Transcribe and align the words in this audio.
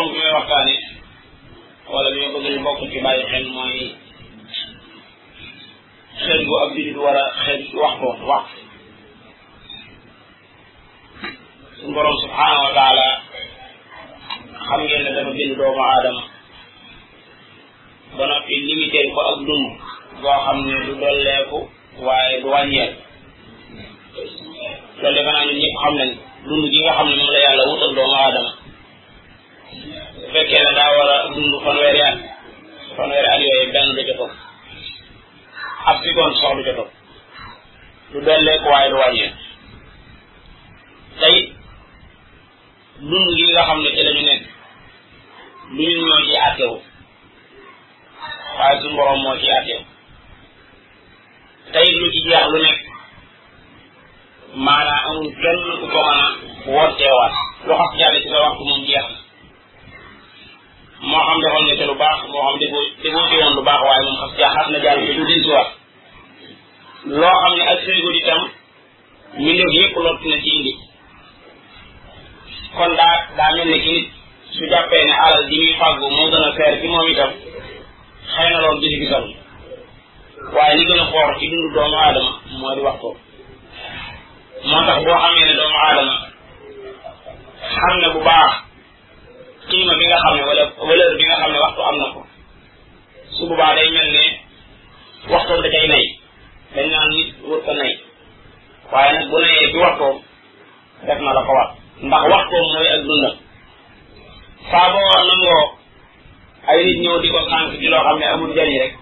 ponk 0.00 0.14
ñooy 0.16 0.32
waxtaane 0.36 0.74
wala 1.92 2.08
ñoo 2.16 2.28
bëgg 2.32 2.46
ñu 2.54 2.60
bokk 2.64 2.80
ci 2.92 2.98
bàyyi 3.04 3.22
xel 3.30 3.46
mooy 3.54 3.80
xel 6.24 6.40
gu 6.48 6.54
ab 6.62 6.70
julit 6.74 6.96
war 7.04 7.16
a 7.16 7.24
xel 7.44 7.60
waxtu 7.82 8.04
wax 8.30 8.46
suñ 11.78 11.90
borom 11.96 12.16
subhanahu 12.24 12.64
wa 12.66 12.72
taala 12.78 13.08
xam 14.66 14.80
ngeen 14.84 15.02
ne 15.04 15.10
dafa 15.16 15.32
bind 15.38 15.54
doomu 15.58 15.82
aadama 15.88 16.22
ba 18.16 18.24
noppi 18.30 18.54
limité 18.68 19.00
ko 19.14 19.18
ak 19.30 19.38
dund 19.46 19.66
boo 20.22 20.38
xam 20.44 20.56
ne 20.66 20.74
du 20.86 20.92
dolleeku 21.00 21.58
waaye 22.06 22.40
du 22.42 22.48
wàññeel 22.54 22.92
loolu 25.00 25.12
defe 25.14 25.30
naa 25.34 25.44
ñun 25.46 25.58
ñëpp 25.62 25.76
xam 25.82 25.94
nañ 26.00 26.10
dund 26.48 26.64
gi 26.72 26.78
nga 26.82 26.92
xam 26.96 27.06
ne 27.08 27.14
moom 27.16 27.30
la 27.34 27.40
yàlla 27.44 27.64
wutal 27.70 27.92
doomu 27.96 28.16
aadama 28.24 28.52
bu 30.30 30.34
fekkee 30.36 30.62
ne 30.68 30.76
daa 30.76 30.90
war 30.98 31.08
a 31.14 31.18
dund 31.34 31.54
fanweeri 31.64 32.00
at 32.08 32.18
fanweeri 32.96 33.28
at 33.34 33.40
yooyu 33.46 33.72
benn 33.74 33.96
du 33.96 34.02
ca 34.06 34.26
ab 35.88 35.96
seconde 36.04 36.34
sax 36.40 36.52
du 36.58 36.62
ca 36.66 36.72
topp 36.78 36.90
du 38.10 38.18
dolleeku 38.26 38.68
waaye 38.72 38.90
du 38.90 38.96
wàññeeku 39.02 39.38
tey 41.20 41.36
dund 43.10 43.26
gi 43.38 43.44
nga 43.52 43.62
xam 43.68 43.78
ne 43.82 43.90
ci 43.94 44.02
la 44.06 44.12
nekk 44.28 44.42
lu 45.76 45.82
ñu 45.92 45.98
ñoo 46.06 46.20
ci 46.26 46.36
àttewu 46.48 46.76
waaye 48.58 48.76
suñu 48.80 49.02
moo 49.24 49.36
ci 49.40 49.46
àttewu 49.58 49.82
tey 51.72 51.88
lu 52.00 52.06
ci 52.14 52.18
jeex 52.28 52.46
lu 52.52 52.58
nekk 52.66 52.78
maanaam 54.64 55.02
amul 55.08 55.28
kenn 55.42 55.58
ku 55.80 55.86
ko 55.94 56.00
mën 56.08 56.24
a 57.24 57.26
lu 57.66 57.72
xas 57.78 57.92
jàll 57.98 58.16
ci 58.22 58.28
sa 58.32 58.38
waxtu 58.44 58.64
moom 58.68 58.82
jeex 58.90 59.08
moo 61.08 61.20
xam 61.26 61.38
defoon 61.40 61.64
nga 61.68 61.76
ca 61.78 61.86
lu 61.90 61.94
baax 62.02 62.18
moo 62.32 62.42
xam 62.46 62.56
defoo 62.60 62.82
defoo 63.02 63.28
ci 63.30 63.36
woon 63.42 63.54
lu 63.58 63.62
baax 63.68 63.80
waaye 63.86 64.02
moom 64.06 64.16
xas 64.22 64.32
jaaxaat 64.38 64.68
na 64.72 64.78
jaar 64.84 64.98
ci 65.06 65.12
du 65.18 65.24
din 65.28 65.40
si 65.44 65.48
loo 67.20 67.34
xam 67.42 67.52
ne 67.58 67.62
ak 67.72 67.78
séygo 67.84 68.10
di 68.14 68.20
tam 68.28 68.42
mi 69.42 69.50
ndef 69.54 69.70
yëpp 69.76 69.94
lott 70.04 70.20
na 70.30 70.36
ci 70.44 70.50
indi 70.56 70.72
kon 72.76 72.92
daa 72.98 73.14
daa 73.38 73.50
mel 73.56 73.68
ne 73.72 73.78
ki 73.86 73.96
su 74.54 74.62
jàppee 74.70 75.04
ne 75.08 75.12
alal 75.24 75.44
ji 75.50 75.56
muy 75.64 75.74
fàggu 75.80 76.06
moo 76.16 76.30
gën 76.32 76.44
a 76.48 76.52
feer 76.56 76.74
ci 76.80 76.86
moom 76.88 77.08
itam 77.12 77.30
xëy 78.32 78.48
na 78.52 78.58
loolu 78.64 78.78
gisi 78.82 78.96
gisal 79.02 79.24
waaye 80.54 80.74
li 80.78 80.84
gën 80.90 81.00
a 81.02 81.04
xoor 81.10 81.28
ci 81.38 81.44
dundu 81.50 81.68
doomu 81.74 81.96
aadama 82.04 82.32
moo 82.58 82.74
di 82.76 82.80
waxtu 82.86 83.10
moo 84.68 84.82
tax 84.88 84.98
boo 85.06 85.18
xamee 85.22 85.44
ne 85.48 85.54
doomu 85.58 85.76
aadama 85.86 86.14
xam 87.78 87.94
ne 88.02 88.08
bu 88.14 88.20
baax 88.28 88.52
xiima 89.70 89.92
a 89.94 89.96
nga 90.06 90.16
xam 90.24 90.34
ne 90.38 90.42
wala 90.50 90.64
valeur 90.88 91.12
bi 91.18 91.24
nga 91.28 91.36
xam 91.40 91.50
ne 91.52 91.58
waxtu 91.64 91.80
am 91.88 91.96
na 92.02 92.06
ko 92.14 92.20
su 93.34 93.42
boobaa 93.48 93.74
day 93.78 93.88
ne 93.96 94.02
waxtoom 95.32 95.60
da 95.62 95.68
cay 95.74 95.86
nay 95.92 96.04
dañ 96.74 96.86
naan 96.92 97.08
nit 97.14 97.28
nay 97.82 97.92
waaye 98.92 99.10
nag 99.14 99.26
bu 99.30 99.36
nayee 99.42 99.66
bi 99.72 99.78
waxtoom 99.84 100.16
def 101.06 101.18
na 101.26 101.32
la 101.36 101.42
ko 101.46 101.52
war 101.58 101.68
ndax 102.06 102.22
waxtoom 102.32 102.64
mooy 102.72 102.88
ak 102.94 103.02
dundam 103.08 103.34
saa 104.70 104.86
boo 104.92 105.14
nangoo 105.28 105.64
ay 106.70 106.78
nit 106.84 106.98
ñëw 107.02 107.14
amul 108.32 108.52
njariñ 108.54 108.76
rek 108.84 108.94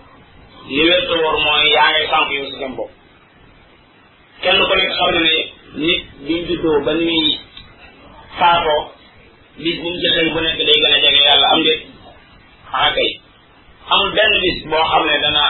li 0.69 0.81
wér 0.89 1.01
te 1.09 1.15
mooy 1.45 1.69
yaa 1.75 1.91
ngay 1.91 2.07
sànq 2.13 2.29
yow 2.37 2.45
si 2.49 2.55
jëm 2.61 2.73
bopp 2.79 2.91
kenn 4.43 4.59
ku 4.69 4.75
nekk 4.79 4.93
xam 4.99 5.11
ne 5.27 5.35
ne 5.81 5.93
nit 6.47 6.63
ba 6.87 6.93
ni 6.95 7.05
muy 7.11 7.31
faatoo 8.39 8.98
bis 9.59 9.77
bu 9.83 9.89
mu 9.91 10.35
bu 10.35 10.41
nekk 10.45 10.59
day 10.67 10.79
gën 10.83 10.93
a 10.97 10.99
jege 11.05 11.21
yàlla 11.29 11.47
am 11.55 11.61
déet 11.67 11.81
xanaa 12.73 12.87
ah, 12.89 12.95
kay 12.97 13.11
amul 13.93 14.11
benn 14.17 14.33
bis 14.45 14.59
boo 14.71 14.85
xam 14.91 15.03
ne 15.09 15.17
dana 15.25 15.45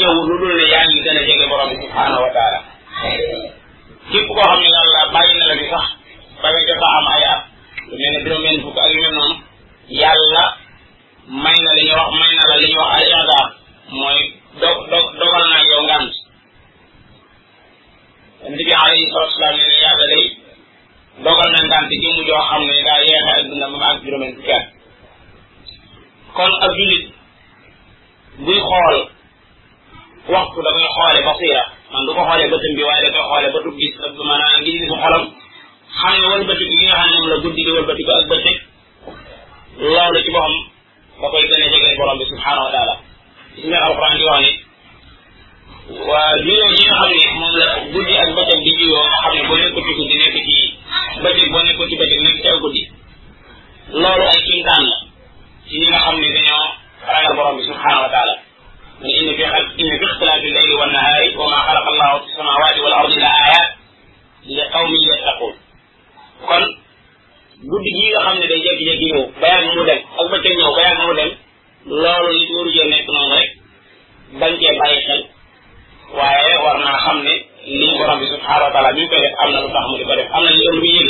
ñëw 0.00 0.12
lu 0.28 0.34
dul 0.40 0.52
ne 0.58 0.64
yaa 0.72 0.84
ngi 0.88 0.98
gën 1.04 1.16
a 1.20 1.22
jege 1.28 1.44
borom 1.50 1.70
subhanahu 1.82 2.22
wa 2.24 2.30
taala 2.36 2.58
képp 4.10 4.28
koo 4.34 4.44
xam 4.50 4.58
ne 4.64 4.68
yàlla 4.76 5.00
bàyyi 5.14 5.34
na 5.38 5.46
la 5.50 5.54
bi 5.60 5.64
sax 5.72 5.86
ba 6.42 6.48
nga 6.52 6.60
jot 6.68 6.82
am 6.98 7.06
ay 7.14 7.22
at 7.32 7.40
lu 7.88 7.94
mel 8.00 8.10
ne 8.14 8.20
juróom 8.24 8.42
benn 8.44 8.62
fukk 8.64 8.78
ak 8.82 8.88
yu 8.94 8.98
mel 9.04 9.12
noonu 9.16 9.34
yàlla 10.02 10.44
may 11.44 11.58
na 11.64 11.70
li 11.78 11.82
ñu 11.88 11.94
wax 12.00 12.10
may 12.20 12.32
na 12.38 12.42
la 12.50 12.56
li 12.62 12.68
ñu 12.72 12.78
wax 12.82 12.90
ay 12.96 13.04
iqdaar 13.14 13.46
mooy 13.98 14.20
do 14.60 14.68
do 14.90 14.98
dogal 15.18 15.44
naa 15.50 15.62
yow 15.70 15.82
ngant 15.88 16.12
nabi 18.50 18.64
alayhi 18.82 19.10
salatu 19.12 19.30
wasalaam 19.32 19.56
ne 19.58 19.66
yàlla 19.84 20.06
day 20.12 20.26
dogal 21.22 21.50
na 21.50 21.60
ngant 21.66 21.90
ci 21.90 21.98
mu 22.14 22.22
joo 22.26 22.38
xamne 22.48 22.78
da 22.86 22.94
daa 23.10 23.30
ak 23.34 23.46
dundam 23.50 23.72
ba 23.82 23.88
ak 23.94 24.02
juróom 24.06 24.22
ci 24.40 24.50
at 24.54 24.64
kon 26.34 26.52
ak 26.62 26.72
julit 26.78 27.04
bu 28.44 28.52
xol 28.62 28.96
waxtu 30.30 30.60
da 30.62 30.70
xolé 30.94 31.18
ba 31.26 31.32
xira 31.34 31.62
man 31.90 32.06
du 32.06 32.14
ko 32.14 32.22
xolé 32.22 32.44
ba 32.52 32.56
tim 32.62 32.72
bi 32.78 32.82
way 32.86 33.00
da 33.02 33.10
ko 33.10 33.22
xolé 33.34 33.48
ba 33.50 33.58
du 33.66 33.70
gis 33.78 33.94
ak 34.06 34.12
du 34.14 34.22
mana 34.30 34.44
a 34.54 34.58
ngi 34.62 34.70
gis 34.78 34.86
xolam 35.02 35.24
xam 35.98 36.12
ba 36.22 36.26
wëlbati 36.34 36.64
gi 36.70 36.82
nga 36.86 36.94
xamne 37.02 37.26
la 37.32 37.36
guddi 37.42 37.62
gi 37.66 37.70
ba 37.74 37.80
ko 37.82 37.90
ak 38.22 38.28
ba 38.30 38.34
law 39.82 40.08
la 40.14 40.20
ci 40.22 40.30
bo 40.34 40.38
xam 40.38 40.54
da 41.20 41.26
koy 41.32 41.44
gëne 41.50 41.66
ci 41.72 41.78
gëne 41.82 41.96
borom 41.98 42.16
bi 42.18 42.24
subhanahu 42.30 42.64
wa 42.66 42.70
taala 42.74 42.94
ci 43.58 43.66
nga 43.66 43.78
alquran 43.88 44.14
di 44.18 44.24
wax 44.30 44.42
ni 44.44 44.52
wa 46.08 46.22
juyoo 46.46 46.68
nga 46.94 47.06
xamne 47.22 47.48
ne 47.54 47.64
la 47.66 47.76
guddi 47.92 48.14
ak 48.22 48.30
bëccëg 48.38 48.60
di 48.66 48.70
juyoo 48.78 49.02
nga 49.10 49.18
xam 49.24 49.32
ne 49.34 49.42
boo 49.48 49.56
nekk 49.58 49.78
ci 49.86 49.92
guddi 49.98 50.16
nekk 50.22 50.36
ci 50.54 50.62
bëccëg 51.22 51.50
boo 51.52 51.62
nekkoon 51.66 51.88
ci 51.90 51.98
bëccëg 52.00 52.20
nekk 52.26 52.40
teew 52.44 52.58
guddi 52.64 52.82
loolu 54.02 54.24
ay 54.32 54.40
kiimtaan 54.46 54.84
la 54.90 54.96
ci 55.68 55.74
ñi 55.80 55.86
nga 55.90 56.00
xam 56.04 56.16
ne 56.20 56.28
dañoo 56.34 56.64
ragal 57.10 57.34
borom 57.38 57.56
bi 57.58 57.64
subhanahu 57.68 58.02
wa 58.06 58.12
taala 58.16 58.36
من 59.02 59.06
إن 59.18 59.28
في 59.36 59.44
خلق 59.46 59.68
إن 59.80 59.90
في 59.98 60.04
اختلاف 60.10 60.42
الليل 60.44 60.72
والنهار 60.80 61.22
وما 61.38 61.58
خلق 61.68 61.86
الله 61.92 62.18
في 62.18 62.24
السماوات 62.30 62.76
والأرض 62.84 63.10
لآيات 63.18 63.70
لقوم 64.56 64.90
يتقون 64.94 65.54
kon 66.48 66.62
guddi 67.70 67.90
gii 67.98 68.10
nga 68.12 68.20
xam 68.26 68.36
ne 68.42 68.46
day 68.50 68.60
jékki-jékki 68.64 69.06
ñëw 69.12 69.22
bayaan 69.40 69.64
mu 69.76 69.84
dem 69.88 70.00
ak 70.20 70.26
bëccëg 70.32 70.54
ñëw 70.58 70.72
bayaan 70.78 71.00
mu 71.06 71.14
dem 71.20 71.30
loolu 72.02 72.30
li 72.40 72.44
waru 72.58 72.70
jee 72.76 72.88
nekk 72.92 73.06
noonu 73.14 73.34
rek 73.38 73.48
bañ 74.40 74.50
cee 74.60 74.74
bàyyi 74.80 75.00
xel 75.06 75.22
waaye 76.18 76.54
war 76.64 76.78
naa 76.84 76.98
xam 77.04 77.18
ne 77.26 77.34
lii 77.78 77.92
borom 77.98 78.18
bi 78.20 78.26
subhanahu 78.34 78.66
wa 78.66 78.72
taala 78.74 78.90
mi 78.94 79.00
ngi 79.02 79.10
koy 79.10 79.20
def 79.24 79.34
am 79.42 79.48
na 79.52 79.58
lu 79.64 79.68
tax 79.74 79.84
mu 79.90 79.96
di 80.00 80.04
ko 80.10 80.14
def 80.20 80.27
bien 80.76 81.07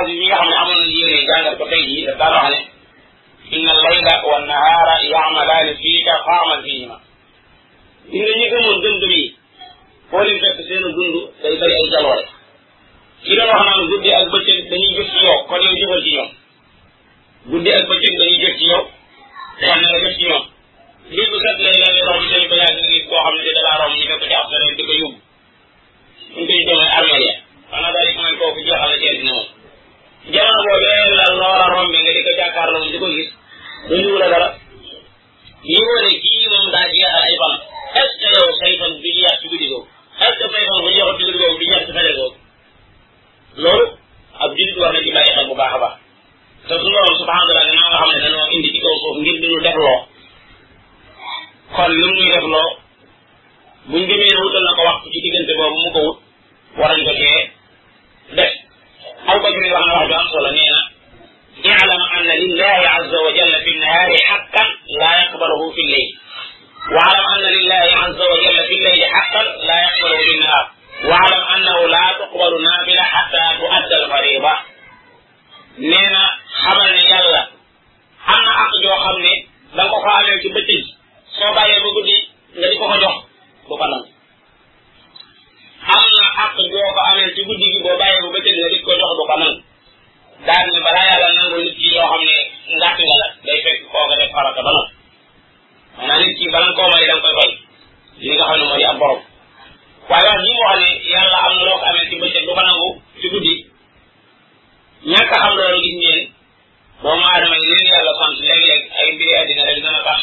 xawaas 0.00 0.08
yi 0.08 0.18
ñi 0.18 0.26
nga 0.26 0.38
xam 0.38 0.48
ne 0.48 0.54
amoon 0.54 0.76
nañu 0.76 0.98
yéene 0.98 1.22
jàngal 1.30 1.56
ko 1.60 1.64
tey 1.70 1.82
jii 1.88 2.04
daf 2.06 2.18
daan 2.20 2.32
wax 2.44 2.54
ne 3.50 3.56
inna 3.56 3.72
layla 3.82 4.12
wa 4.28 4.38
nahaara 4.48 4.94
yaamalaani 5.12 5.72
fiika 5.82 6.12
faamal 6.26 6.60
fiihima 6.66 6.96
gis 8.10 8.20
nga 8.26 8.34
ñi 8.38 8.46
gëmoon 8.52 8.78
gëm-gëm 8.82 9.12
yi 9.18 9.26
foo 10.08 10.22
leen 10.24 10.38
fekk 10.42 10.56
seen 10.66 10.80
dund 10.84 10.98
day 11.42 11.54
bëri 11.60 11.74
ay 11.80 11.86
jaloore 11.92 12.24
ki 13.22 13.30
doon 13.36 13.48
wax 13.52 13.62
naan 13.66 13.88
guddi 13.90 14.08
ak 14.18 14.28
bëccëg 14.32 14.58
dañuy 14.70 14.92
jëf 14.96 15.08
ci 15.12 15.18
yow 15.26 15.36
kon 15.48 15.60
yow 15.66 15.74
jëfal 15.80 16.02
ci 16.04 16.10
ñoom 16.16 16.30
guddi 17.50 17.70
ak 17.78 17.84
bëccëg 17.90 18.14
dañuy 18.20 18.38
jëf 18.42 18.54
ci 18.58 18.64
yow 18.72 18.82
kon 19.58 19.68
na 19.80 19.88
nga 19.90 19.98
jëf 20.04 20.14
ci 20.18 20.24
ñoom 20.28 20.44
lii 21.16 21.28
bu 21.30 21.36
set 21.44 21.58
lay 21.64 21.76
lay 21.82 21.96
romb 22.08 22.24
seen 22.30 22.44
ko 22.48 22.54
yaa 22.62 22.72
ngi 22.76 22.98
koo 23.08 23.20
xam 23.24 23.34
ne 23.36 23.52
da 23.56 23.62
laa 23.66 23.78
romb 23.82 23.94
ñu 23.98 24.02
ne 24.08 24.14
ko 24.18 24.24
ci 24.28 24.34
ab 24.40 24.46
sare 24.50 24.68
di 24.76 24.82
ko 24.88 24.94
yóbbu 25.02 25.18
ñu 26.34 26.40
koy 26.48 26.62
demee 26.68 26.90
armée 26.98 27.22
ya 27.26 27.34
xanaa 27.70 27.92
daal 27.94 28.06
di 28.08 28.12
mën 28.18 28.36
kooku 28.38 28.60
jeexal 28.66 28.92
seen 29.00 29.16
dina 29.20 29.32
moom 29.38 29.48
jamono 30.28 30.62
boobee 30.62 31.14
la 31.16 31.24
loola 31.40 31.64
rombe 31.72 31.96
nga 31.98 32.12
di 32.12 32.22
ko 32.24 32.30
jàkkaarloo 32.36 32.82
di 32.84 32.98
ko 33.00 33.06
gis 33.14 33.28
du 33.88 33.94
ñu 34.02 34.16
la 34.20 34.26
dara 34.32 34.48
lii 35.64 35.80
wane 35.88 36.12
kii 36.20 36.46
moom 36.52 36.66
daa 36.74 36.84
jeexal 36.92 37.16
ay 37.24 37.34
fan 37.40 37.54
est 38.00 38.08
ce 38.08 38.14
que 38.20 38.28
yow 38.36 38.48
say 38.60 38.72
fan 38.80 38.90
du 39.00 39.00
jeex 39.00 39.34
ci 39.40 39.46
guddi 39.48 39.66
googu 39.72 39.86
est 40.20 40.30
ce 40.36 40.44
que 40.44 40.50
say 40.52 40.62
fan 40.68 40.80
bu 40.84 40.88
jeexul 40.92 41.16
ci 41.16 41.22
guddi 41.24 41.38
googu 41.44 41.58
du 41.60 41.64
jeex 41.70 41.82
ci 41.86 41.92
feneen 41.96 42.14
googu 42.18 42.36
loolu 43.64 43.84
ab 44.44 44.50
jullit 44.58 44.76
war 44.80 44.92
na 44.92 45.00
ci 45.00 45.10
bàyyi 45.14 45.30
xel 45.34 45.46
bu 45.48 45.54
baax 45.56 45.72
a 45.72 45.78
baax 45.84 45.94
te 46.68 46.72
suñu 46.80 46.92
borom 47.00 47.16
subhanahu 47.16 47.48
wa 47.48 47.54
taala 47.56 47.72
nga 47.88 47.98
xam 48.00 48.08
ne 48.12 48.18
dañoo 48.24 48.48
indi 48.54 48.68
ci 48.74 48.78
kaw 48.84 48.94
suuf 49.02 49.16
ngir 49.22 49.36
duñu 49.40 49.58
def 49.64 49.76
loo 49.86 49.98
kon 51.76 51.88
lu 52.00 52.06
muy 52.12 52.28
def 52.28 52.44
loo 52.54 52.70
buñ 53.90 54.02
gëmee 54.08 54.34
wutal 54.42 54.64
na 54.68 54.72
ko 54.76 54.82
waxtu 54.88 55.06
ci 55.14 55.18
diggante 55.24 55.52
boobu 55.58 55.78
mu 55.84 55.90
ko 55.96 56.00
wut 56.06 56.18
war 56.78 56.90
nañ 56.92 57.04
ko 57.08 57.12
cee 57.20 57.44
def 58.36 58.59
أو 59.32 59.38
بدر 59.38 59.74
وأنا 59.74 60.00
أنقل 60.02 60.46
اعلم 61.66 62.02
أن 62.16 62.28
لله 62.42 62.80
عز 62.96 63.14
وجل 63.14 63.62
في 63.64 63.70
النهار 63.70 64.16
حقا 64.26 64.64
لا 65.00 65.22
يقبله 65.22 65.70
في 65.74 65.80
الليل 65.86 66.10
واعلم 66.96 67.26
أن 67.36 67.44
لله 67.56 67.86
عز 67.98 68.20
وجل 68.20 68.58
في 68.68 68.74
الليل 68.74 69.02
حقا 69.14 69.42
لا 69.42 69.76
يقبله 69.84 70.16
في 70.18 70.34
النهار 70.34 70.70
واعلم 71.08 71.42
أنه 71.56 71.78
لا 71.88 72.06
تقبل 72.18 72.62
نافلة 72.64 73.02
حتى 73.02 73.44
تؤدى 73.58 73.96
الفريضة 74.04 74.52
نينا 75.78 76.24
خبر 76.60 76.88
ne 76.90 77.04
yàlla 77.10 77.40
am 78.34 78.40
na 78.46 78.52
ak 78.64 78.72
joo 78.84 78.96
xam 79.04 79.16
ne 79.24 79.32
da 79.76 79.82
nga 79.84 79.90
ko 79.92 79.96
ko 80.04 80.08
amee 80.18 80.38
ci 80.42 80.48
bëccëg 80.54 80.84
am 85.90 85.98
na 85.98 86.44
àq 86.44 86.54
boo 86.56 86.92
ko 86.94 87.00
amee 87.10 87.28
ci 87.34 87.40
guddi 87.48 87.66
gi 87.72 87.78
boo 87.84 87.98
bàyyee 88.00 88.20
bu 88.22 88.28
bëccëg 88.34 88.56
nga 88.58 88.68
di 88.74 88.78
ko 88.84 88.90
jox 89.00 89.12
du 89.18 89.22
ko 89.28 89.34
nangu 89.40 89.60
daal 90.46 90.66
ne 90.72 90.78
balaa 90.86 91.06
yàlla 91.10 91.28
nangu 91.38 91.56
nit 91.62 91.74
ki 91.78 91.88
yoo 91.94 92.08
xam 92.12 92.22
ne 92.28 92.36
ngàtt 92.80 92.98
nga 93.06 93.14
la 93.20 93.26
day 93.46 93.58
fekk 93.64 93.80
kooka 93.92 94.14
def 94.20 94.30
farata 94.34 94.60
ba 94.66 94.70
noppi 94.76 94.92
maanaam 95.96 96.22
nit 96.22 96.34
ki 96.38 96.46
balan 96.54 96.72
koo 96.78 96.88
may 96.92 97.06
da 97.06 97.12
nga 97.14 97.22
koy 97.22 97.34
fay 97.38 97.50
li 98.22 98.30
nga 98.36 98.44
xam 98.48 98.58
ne 98.60 98.64
moo 98.68 98.76
di 98.80 98.84
ab 98.90 98.98
borom 99.00 99.20
waaye 100.10 100.28
wax 100.30 100.40
ji 100.44 100.50
mu 100.56 100.62
wax 100.66 100.76
ne 100.82 100.88
yàlla 101.12 101.38
am 101.46 101.52
na 101.58 101.62
loo 101.68 101.78
ko 101.80 101.84
amee 101.90 102.04
ci 102.08 102.14
bëccëg 102.22 102.44
du 102.46 102.52
ko 102.56 102.62
nangu 102.68 102.88
ci 103.20 103.26
guddi 103.34 103.54
ñàkk 105.10 105.32
xam 105.42 105.52
loolu 105.58 105.78
gis 105.84 105.96
ngeen 106.00 106.20
doomu 107.02 107.24
aadama 107.32 107.56
yi 107.60 107.66
leen 107.72 107.86
yàlla 107.92 108.12
sant 108.20 108.36
léeg-léeg 108.48 108.82
ay 109.00 109.08
mbiri 109.14 109.34
àddina 109.42 109.62
rek 109.70 109.80
dana 109.84 110.00
tax 110.08 110.20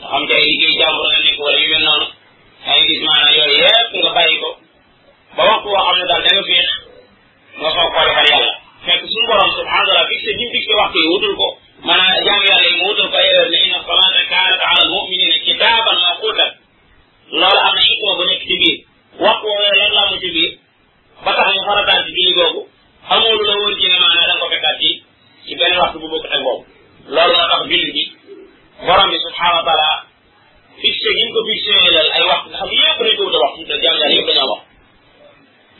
nga 0.00 0.06
xam 0.10 0.22
ci 0.26 0.32
ay 0.38 0.42
liggéey 0.48 0.72
jàmbur 0.80 1.06
nga 1.10 1.18
nekk 1.26 1.38
wala 1.44 1.58
yu 1.64 1.68
mel 1.74 1.84
noonu 1.88 2.06
ay 2.72 2.78
gis 2.88 3.00
maanaam 3.06 3.34
yooyu 3.38 3.58
yëpp 3.64 3.92
nga 4.02 4.12
bàyyi 4.18 4.38
ko 4.44 4.50
ba 5.40 5.46
waxtu 5.48 5.68
woo 5.70 5.82
xam 5.84 5.96
ne 5.96 6.04
daal 6.10 6.22
da 6.22 6.30
nga 6.32 6.42
féex 6.46 6.68
nga 7.60 7.68
soog 7.74 7.90
koo 7.94 8.04
defal 8.06 8.26
yàlla 8.32 8.52
fekk 8.84 9.00
suñu 9.10 9.26
borom 9.30 9.50
subhanahu 9.58 9.86
wa 9.86 9.88
taala 9.94 10.08
fixé 10.10 10.30
bi 10.36 10.42
mu 10.44 10.48
fixé 10.54 10.72
waxtu 10.80 10.96
yi 11.00 11.06
wutul 11.12 11.34
ko 11.40 11.46
maanaam 11.86 12.24
jaamu 12.26 12.42
yàlla 12.50 12.64
yi 12.68 12.72
mu 12.78 12.84
wutul 12.88 13.08
ko 13.12 13.16
ay 13.22 13.28
heure 13.30 13.48
ne 13.52 13.58
inna 13.66 13.78
salaata 13.86 14.20
kaanat 14.32 14.60
ala 14.68 14.80
almuminina 14.84 15.36
kitaaban 15.46 15.98
mawquutan 16.04 16.50
loolu 17.40 17.58
am 17.68 17.74
na 17.76 17.82
xikma 17.88 18.12
bu 18.18 18.24
nekk 18.30 18.42
ci 18.48 18.54
biir 18.60 18.76
waxtu 19.24 19.44
woowu 19.48 19.76
lan 19.80 19.92
la 19.96 20.02
mu 20.10 20.16
ci 20.22 20.28
biir 20.36 20.52
ba 21.24 21.30
tax 21.38 21.48
ñu 21.54 21.60
farataal 21.68 22.00
ci 22.06 22.10
julli 22.16 22.32
googu 22.40 22.60
amul 23.14 23.38
la 23.48 23.54
woon 23.60 23.72
ci 23.80 23.84
ne 23.90 23.96
maanaam 24.02 24.20
da 24.20 24.24
nga 24.28 24.40
ko 24.42 24.46
fekkaat 24.52 24.76
ci 24.82 24.90
ci 25.44 25.52
benn 25.58 25.78
waxtu 25.80 25.96
bu 26.02 26.06
bokk 26.12 26.26
ak 26.34 26.40
boobu 26.44 26.62
loolu 27.14 27.32
moo 27.38 27.48
tax 27.52 27.62
julli 27.70 27.90
bi 27.96 28.02
borom 28.86 29.08
bi 29.12 29.18
subhanahu 29.24 29.58
wa 29.60 29.64
taala 29.68 29.90
fixé 30.82 31.08
gi 31.16 31.22
ñu 31.24 31.30
ko 31.36 31.40
fixé 31.48 31.70
lal 31.96 32.08
ay 32.16 32.22
waxtu 32.30 32.46
nga 32.50 32.58
xam 32.60 32.70
yëpp 32.78 32.98
dañ 33.06 33.14
ko 33.18 33.22
wut 33.26 33.36
a 33.36 33.40
wax 33.42 33.52
jaamu 33.68 33.80
yàlla 33.86 34.06
yëpp 34.14 34.28
dañoo 34.30 34.50
wax 34.54 34.62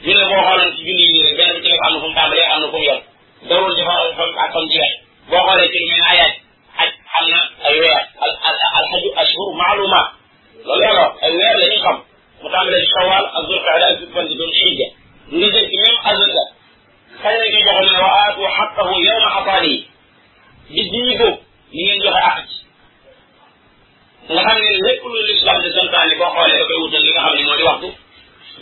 julli 0.03 0.25
boo 0.33 0.45
xoolee 0.49 0.71
ci 0.77 0.83
julli 0.89 1.05
yi 1.15 1.21
rek 1.23 1.35
benn 1.39 1.63
ci 1.63 1.69
nekk 1.71 1.83
am 1.85 1.93
na 1.93 2.01
fu 2.01 2.07
mu 2.09 2.15
tàmbalee 2.19 2.47
am 2.53 2.61
na 2.63 2.69
fu 2.73 2.77
mu 2.77 2.83
yem 2.87 3.01
dawul 3.49 3.73
ci 3.77 3.83
xool 3.87 4.09
fam 4.19 4.31
ak 4.45 4.51
fam 4.55 4.65
jeex 4.73 4.91
boo 5.31 5.43
xoolee 5.47 5.69
ci 5.73 5.79
li 5.83 5.87
ñuy 5.91 6.03
ayaat 6.13 6.35
aj 6.81 6.91
am 7.19 7.27
na 7.33 7.41
ay 7.67 7.75
weer 7.81 8.01
al 8.25 8.33
al 8.49 8.57
al 8.79 8.87
xaju 8.93 9.09
ashhur 9.23 9.49
maaluma 9.61 10.03
loolu 10.67 10.91
la 10.97 11.05
ay 11.25 11.31
weer 11.39 11.55
la 11.61 11.67
ñuy 11.73 11.81
xam 11.85 11.97
mu 12.43 12.49
tàmbalee 12.55 12.83
ci 12.85 12.91
sawaal 12.99 13.25
ak 13.37 13.43
zul 13.49 13.61
qaada 13.67 13.87
ak 13.93 13.99
zul 14.01 14.11
fandi 14.15 14.35
dul 14.41 14.53
xijja 14.61 14.87
nga 15.37 15.41
jël 15.55 15.67
ci 15.71 15.77
même 15.85 15.99
azaka 16.11 16.43
kañ 17.23 17.35
la 17.41 17.47
ñuy 17.53 17.63
joxe 17.67 17.83
ne 17.89 17.99
wa 18.05 18.11
aatu 18.23 18.41
xaqahu 18.57 18.95
yowma 19.07 19.29
xataani 19.37 19.75
di 20.73 20.83
diigo 20.93 21.29
ni 21.73 21.81
ngeen 21.85 22.03
joxe 22.05 22.21
ak 22.31 22.39
ci 22.49 22.59
nga 24.33 24.43
xam 24.47 24.57
ne 24.63 24.69
lépp 24.87 25.03
lu 25.13 25.19
l'islam 25.29 25.59
de 25.65 25.69
santaane 25.77 26.13
boo 26.21 26.33
xoolee 26.35 26.59
da 26.61 26.65
koy 26.69 26.79
wutal 26.83 27.03
li 27.07 27.13
nga 27.13 27.23
xam 27.25 27.35
ne 27.37 27.43
moo 27.49 27.57
di 27.61 27.69
waxtu 27.71 27.89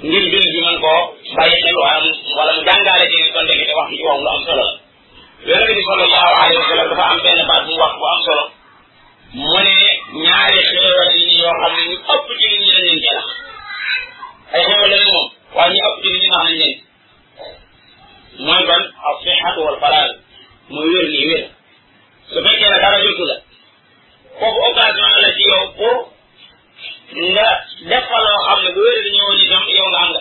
ngir 0.02 0.22
jël 0.30 0.44
bi 0.52 0.58
mën 0.64 0.76
koo 0.82 1.00
bàyyi 1.36 1.56
xel 1.62 1.76
wala 1.82 1.98
mu 2.04 2.10
wala 2.36 2.52
mu 2.56 2.62
jàngaale 2.66 3.04
ci 3.12 3.16
kon 3.34 3.44
dëgg 3.48 3.62
te 3.68 3.72
wax 3.78 3.88
ci 3.96 4.02
wax 4.08 4.18
lu 4.24 4.28
am 4.36 4.40
solo 4.46 4.64
la. 4.68 4.72
yonente 5.48 5.74
bi 5.78 5.82
sallallahu 5.90 6.30
alayhi 6.40 6.58
wa 6.62 6.68
sallam 6.68 6.88
dafa 6.90 7.04
am 7.12 7.18
benn 7.24 7.42
baat 7.50 7.62
bu 7.66 7.72
wax 7.82 7.92
bu 8.00 8.04
am 8.14 8.20
solo 8.26 8.42
mu 9.42 9.54
ne 9.66 9.76
ñaari 10.24 10.60
xéewal 10.70 11.10
yi 11.18 11.34
yoo 11.40 11.54
xam 11.60 11.72
ne 11.76 11.82
ñu 11.90 11.96
ëpp 12.14 12.26
ci 12.38 12.46
nit 12.50 12.58
ñi 12.64 12.70
dañ 12.74 12.82
leen 12.86 12.98
cee 13.04 13.14
nax 13.16 13.26
ay 14.54 14.62
xéewal 14.66 14.90
lañu 14.92 15.08
moom 15.14 15.26
waaye 15.56 15.72
ñu 15.76 15.82
ëpp 15.88 15.96
ci 16.02 16.08
nit 16.10 16.20
ñi 16.22 16.28
nax 16.30 16.44
nañ 16.50 16.54
leen 16.62 16.72
mooy 18.44 18.60
ban 18.70 18.82
ak 19.08 19.14
sixatu 19.24 19.60
wal 19.66 19.78
falaal 19.82 20.10
mooy 20.72 20.88
wér 20.92 21.06
nii 21.14 21.26
wér 21.32 21.42
su 22.30 22.38
fekkee 22.44 22.70
ne 22.72 22.78
dara 22.84 22.98
jotu 23.04 23.24
la 23.30 23.36
kooku 24.38 24.60
occasion 24.70 25.10
la 25.24 25.30
ci 25.36 25.42
yow 25.52 25.64
pour 25.78 25.98
nga 27.32 27.48
def 27.90 28.04
fa 28.10 28.18
loo 28.26 28.38
xam 28.46 28.58
ne 28.64 28.70
bu 28.74 28.80
wér 28.86 28.98
di 29.04 29.10
ñëwoon 29.16 29.38
செஞ்சவங்க 29.78 29.96
நாங்க 30.00 30.18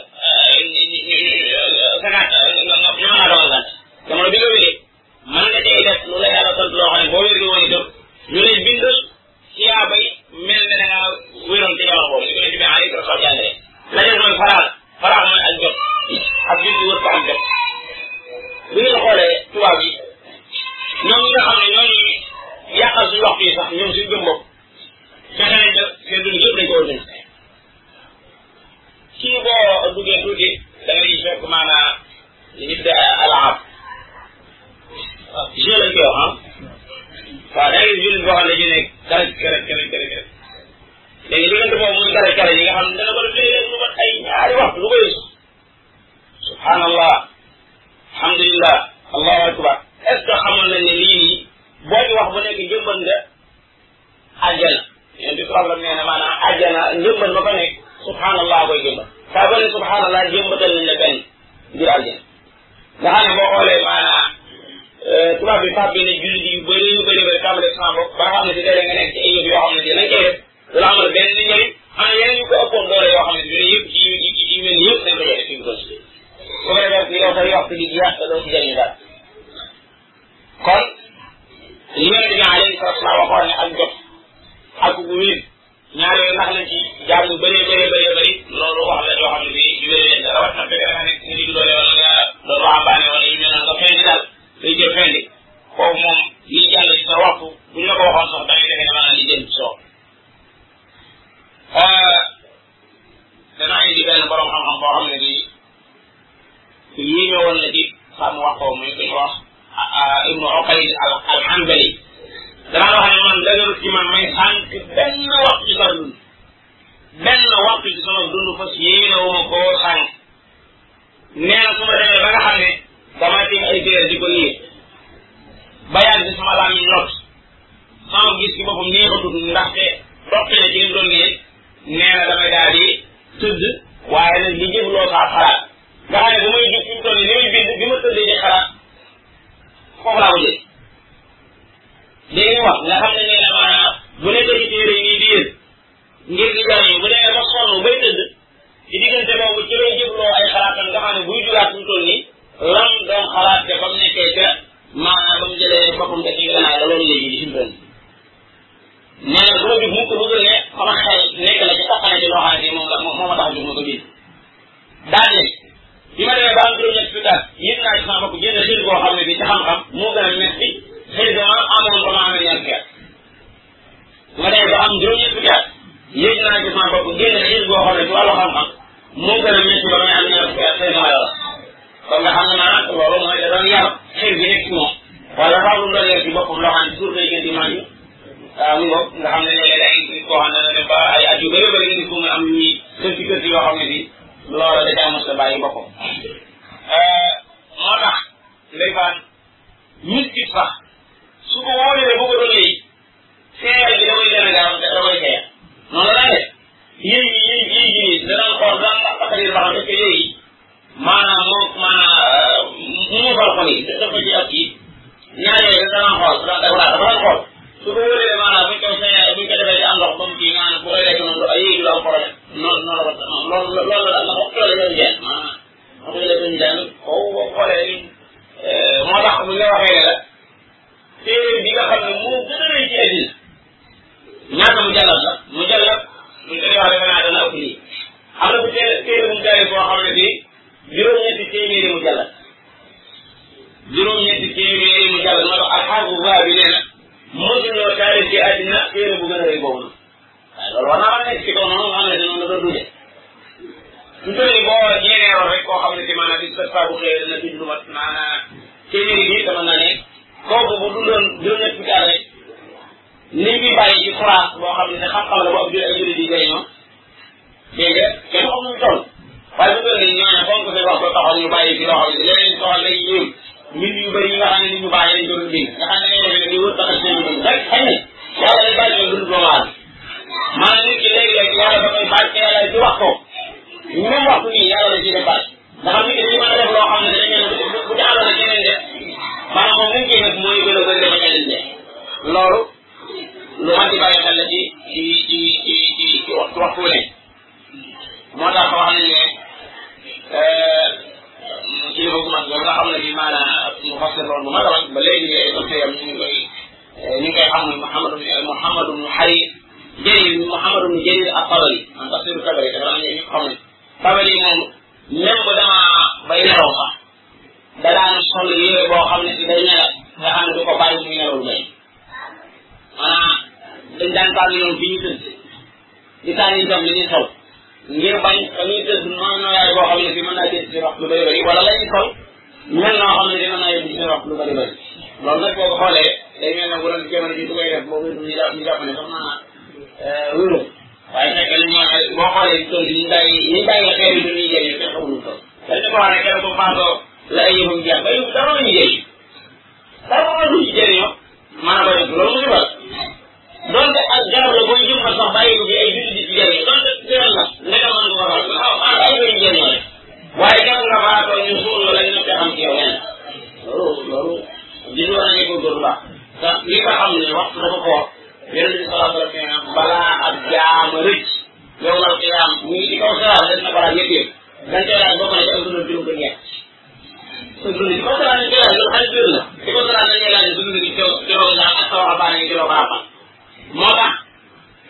moo 383.77 383.89
tax 383.99 384.13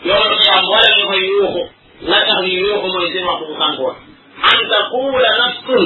yoonu 0.08 0.36
xiyaam 0.42 0.66
wala 0.74 0.90
ñu 0.98 1.04
koy 1.12 1.24
yuuxu 1.36 1.62
la 2.10 2.18
tax 2.28 2.38
ñu 2.46 2.58
yuuxu 2.68 2.88
mooy 2.94 3.08
seen 3.14 3.26
waxtu 3.30 3.46
bu 3.50 3.56
sànkoon 3.62 3.96
an 4.50 4.60
taqula 4.72 5.30
nafsun 5.42 5.86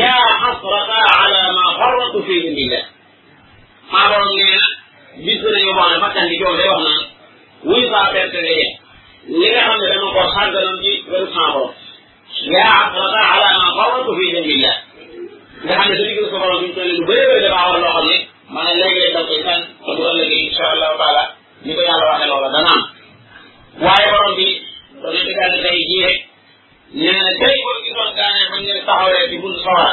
yaa 0.00 0.24
xasrata 0.42 0.98
ala 1.22 1.40
ma 1.56 1.64
farratu 1.78 2.18
fi 2.26 2.34
indillah 2.48 2.84
maa 3.92 4.08
borom 4.10 4.30
nee 4.38 4.50
na 4.52 4.64
bis 5.24 5.40
nañu 5.54 5.70
boo 5.76 5.76
xam 5.88 5.90
ne 5.92 5.98
bakkan 6.04 6.28
di 6.28 6.34
joow 6.40 6.54
day 6.58 6.68
wax 6.72 6.82
naan 6.88 7.02
wuy 7.68 7.82
saa 7.90 8.04
perte 8.12 8.38
nga 8.44 8.52
yem 8.60 8.72
li 9.40 9.46
nga 9.52 9.62
xam 9.66 9.76
ne 9.80 9.86
dama 9.92 10.08
ko 10.14 10.20
xàggaloon 10.34 10.76
ci 10.82 10.90
wéru 11.10 11.26
sama 11.34 11.48
borom 11.56 11.74
yaa 12.54 12.72
xasrata 12.92 13.20
ala 13.34 13.48
ma 13.62 13.68
farratu 13.78 14.10
fi 14.18 14.24
indillah 14.38 14.76
nga 15.64 15.72
xam 15.78 15.86
ne 15.88 15.94
sa 15.98 16.04
digg 16.08 16.20
sa 16.32 16.36
borom 16.42 16.58
bi 16.62 16.66
ñu 16.68 16.74
toll 16.76 16.90
lu 16.98 17.04
bëree 17.08 17.26
bëri 17.32 17.42
dafa 17.46 17.60
war 17.70 17.78
loo 17.82 17.94
xam 17.96 18.06
ne 18.10 18.16
maanaam 18.52 18.76
léegi 18.80 18.98
lay 19.00 19.10
dal 19.14 19.26
koy 19.28 19.40
sànn 19.46 19.62
te 19.84 19.90
bu 19.96 20.02
ëllëgee 20.10 20.40
incha 20.46 20.64
allahu 20.74 20.96
taala 21.02 21.24
ni 21.64 21.72
ko 21.76 21.80
yàlla 21.86 22.06
waxee 22.12 22.26
loola 22.30 22.48
dana 22.56 22.70
am 22.76 22.82
waaye 23.84 24.06
borom 24.12 24.34
bi 24.38 24.48
doon 25.02 25.14
nañu 25.16 25.32
daal 25.38 25.50
di 25.54 25.60
tey 25.66 25.78
jii 25.88 26.02
rek 26.08 26.16
nee 26.98 27.12
na 27.18 27.22
tey 27.40 27.56
boo 27.64 27.76
gisoon 27.84 28.10
gaane 28.18 28.40
xam 28.48 28.58
ngeen 28.62 28.80
taxawee 28.88 29.28
ci 29.30 29.36
buntu 29.42 29.58
sawara 29.64 29.88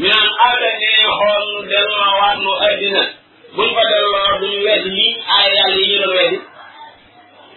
ñu 0.00 0.06
naan 0.12 0.28
aada 0.44 0.68
nee 0.80 1.08
xool 1.18 1.42
nu 1.54 1.58
delloo 1.70 2.34
nu 2.44 2.50
addina 2.66 3.02
buñ 3.56 3.68
fa 3.76 3.82
delloo 3.90 4.38
duñu 4.40 4.58
weddi 4.66 4.90
lii 4.98 5.12
aaya 5.34 5.52
yàlla 5.58 5.76
yi 5.80 5.86
ñu 5.90 5.96
doon 6.02 6.16
weddi 6.20 6.38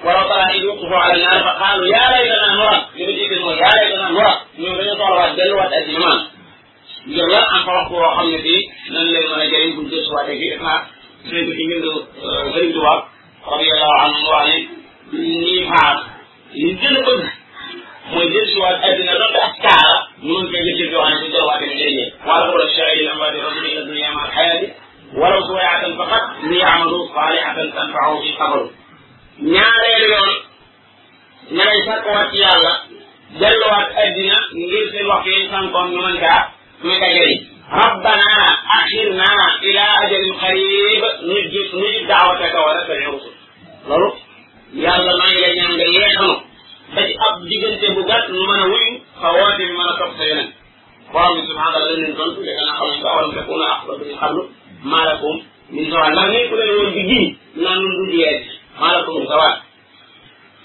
wala 0.05 0.21
taala 0.29 0.47
id 0.57 0.63
wuqufu 0.67 0.95
ala 1.05 1.15
naar 1.23 1.39
fa 1.47 1.51
qaalu 1.61 1.83
yaa 1.93 2.11
laytanaa 2.13 2.51
nurat 2.59 2.81
li 2.95 3.01
ma 3.07 3.11
jiital 3.17 3.39
mooy 3.43 3.57
yaa 3.61 3.73
laytanaa 3.79 4.11
nurat 4.17 4.37
ñoom 4.61 4.75
dañoo 4.77 4.95
soxlawaat 4.99 5.33
delluwaat 5.37 5.73
addina 5.79 5.99
maanaam 5.99 6.19
ngir 7.09 7.27
la 7.33 7.39
am 7.53 7.61
fa 7.65 7.71
waxtu 7.77 7.93
woo 7.97 8.13
xam 8.17 8.27
ne 8.31 8.37
fii 8.45 8.61
nan 8.93 9.03
lay 12.53 12.61
mën 12.73 12.87
a 12.89 12.93
radiallahu 13.41 14.01
anhu 14.01 14.29
wax 14.29 14.49
ne 15.13 15.27
ñii 15.41 15.61
xaar 15.69 15.93
li 16.61 16.69
gën 16.81 16.93
a 16.97 17.01
bëgg 17.07 17.23
mooy 18.11 18.27
jël 18.33 18.47
si 18.53 18.57
waat 18.61 18.77
addina 18.89 19.13
doon 19.21 19.35
ak 19.45 19.53
taara 19.63 19.95
mënoon 20.23 20.45
fee 20.51 20.61
nga 20.65 20.73
jël 20.77 20.91
yoo 20.93 21.01
xam 21.07 21.17
ne 21.19 21.25
bu 21.27 21.33
jëwaate 21.35 21.65
ni 21.69 21.75
jëriñee 21.79 22.09
wala 22.27 22.45
ko 22.51 22.55
rek 22.61 22.69
shaayil 22.77 23.09
amwaati 23.11 23.37
rajul 23.45 23.65
ila 23.71 23.81
dunya 23.89 24.09
ma 24.15 24.21
alxayaati 24.25 24.67
walaw 25.19 25.41
suwayatan 25.47 25.93
faqat 25.99 26.23
li 26.49 26.55
yamalu 26.61 26.97
saalihatan 27.15 27.67
tanfaahu 27.77 28.13
fi 28.23 28.29
qabru 28.39 28.65
ñaareelu 29.53 30.07
yoon 30.13 30.33
ne 31.55 31.63
lay 31.69 31.81
sàkkuwaat 31.87 32.27
ci 32.31 32.37
yàlla 32.43 32.71
delluwaat 33.39 33.87
addina 34.03 34.37
ngir 34.63 34.85
seen 34.91 35.05
wax 35.11 35.25
yi 35.25 35.49
sànkoon 35.51 35.87
ñu 35.93 35.99
mën 36.07 36.17
kaa 36.23 36.41
muy 36.83 36.97
ka 37.01 37.09
jëriñ 37.15 37.50
rabbanaa 37.75 38.47
axirnaa 38.77 39.43
ilaa 39.71 39.95
ajalin 40.05 40.35
qariib 40.43 41.03
nujib 41.27 41.69
nujib 41.81 42.03
daawataka 42.11 42.59
wa 42.65 42.71
nattabi 42.77 43.05
rusul 43.11 43.33
loolu 43.89 44.09
yàlla 44.85 45.11
maa 45.19 45.27
ngi 45.31 45.41
lay 45.43 45.53
ñaan 45.59 45.71
nga 45.77 45.85
yeexanu 45.95 46.33
ba 46.95 47.01
ci 47.07 47.13
ab 47.27 47.35
diggante 47.49 47.87
bu 47.95 48.01
gàtt 48.09 48.25
nu 48.35 48.41
mën 48.51 48.57
a 48.63 48.65
wuyu 48.71 48.89
sa 49.21 49.27
woote 49.35 49.61
bi 49.69 49.73
mën 49.77 49.87
a 49.91 49.93
topp 49.99 50.11
sa 50.17 50.23
yeneen 50.29 50.49
borom 51.13 51.33
bi 51.37 51.41
subhanahu 51.49 51.73
wa 51.75 51.79
taala 51.81 51.95
leen 51.99 52.15
tontu 52.19 52.39
de 52.47 52.51
xanaa 52.57 52.77
xam 52.77 52.87
nañ 52.89 52.99
ko 53.01 53.07
awalam 53.11 53.31
takuna 53.37 53.65
axbatu 53.75 54.01
min 54.07 54.17
qablu 54.21 54.43
maa 54.91 55.05
lakum 55.11 55.35
min 55.75 55.85
zawaal 55.91 56.11
ndax 56.13 56.27
nekku 56.33 56.55
leen 56.59 56.73
woon 56.77 56.89
di 56.97 57.01
giñ 57.09 57.23
naan 57.63 57.77
nun 57.81 57.93
dundi 57.97 58.17
yeeg 58.23 58.37
maa 58.79 58.93
lakum 58.97 59.13
min 59.19 59.27
zawaal 59.31 59.57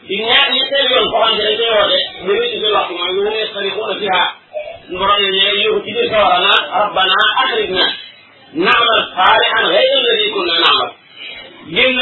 di 0.08 0.14
ñaar 0.28 0.46
ñetteel 0.54 0.86
yoon 0.92 1.06
koo 1.12 1.20
xam 1.24 1.34
ne 1.38 1.42
dañ 1.48 1.56
koy 1.62 1.70
woote 1.78 1.96
bi 2.24 2.32
ñu 2.38 2.46
ci 2.50 2.58
waxtu 2.76 2.92
mooy 2.98 3.10
yu 3.16 3.22
ne 3.28 3.40
sarixuuna 3.52 3.94
fiha 4.02 4.22
borom 4.94 5.24
ne 5.38 5.46
yóbbu 5.62 5.78
ci 5.84 5.90
biir 5.94 6.08
sawara 6.12 6.38
na 6.48 6.52
rabbana 6.80 7.16
axrijna 7.42 7.84
naamal 8.64 9.00
saalihan 9.16 9.64
xayra 9.74 9.94
alladi 9.98 10.26
kunna 10.34 10.54
naamal 10.64 10.90
génn 11.74 12.00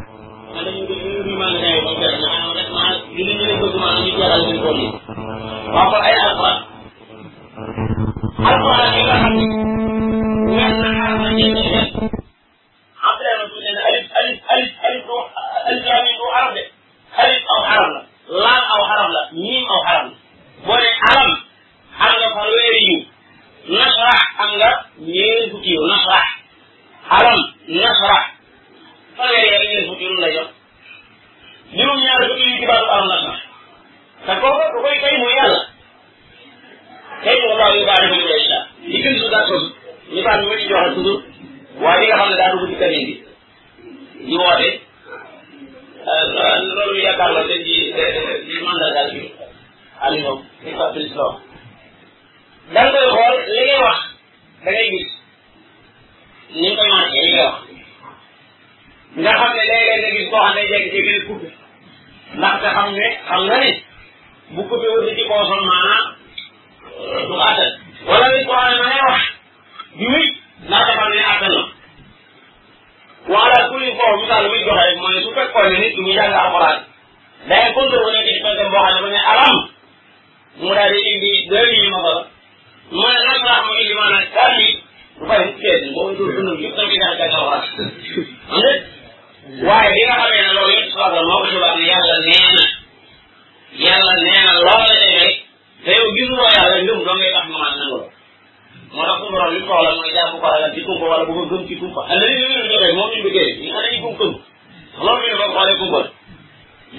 non 99.45 99.53
li 99.53 99.59
soxla 99.69 99.91
mooy 99.99 100.13
jaamu 100.17 100.37
ko 100.41 100.45
alal 100.49 100.73
ci 100.73 100.81
kumpa 100.87 101.05
wala 101.11 101.23
bu 101.27 101.33
ko 101.37 101.45
gëm 101.53 101.63
ci 101.69 101.73
kumpa 101.81 102.01
alal 102.11 102.29
yi 102.29 102.45
ñu 102.45 102.61
joxe 102.65 102.89
moom 102.97 103.09
ñu 103.13 103.19
bëggee 103.23 103.61
ñu 103.63 103.77
ana 103.79 103.89
ñu 103.93 104.09
gëm 104.19 104.33
loolu 105.05 105.25
ñu 105.29 105.37
doon 105.39 105.51
xoolee 105.55 105.77
kumpa 105.81 106.01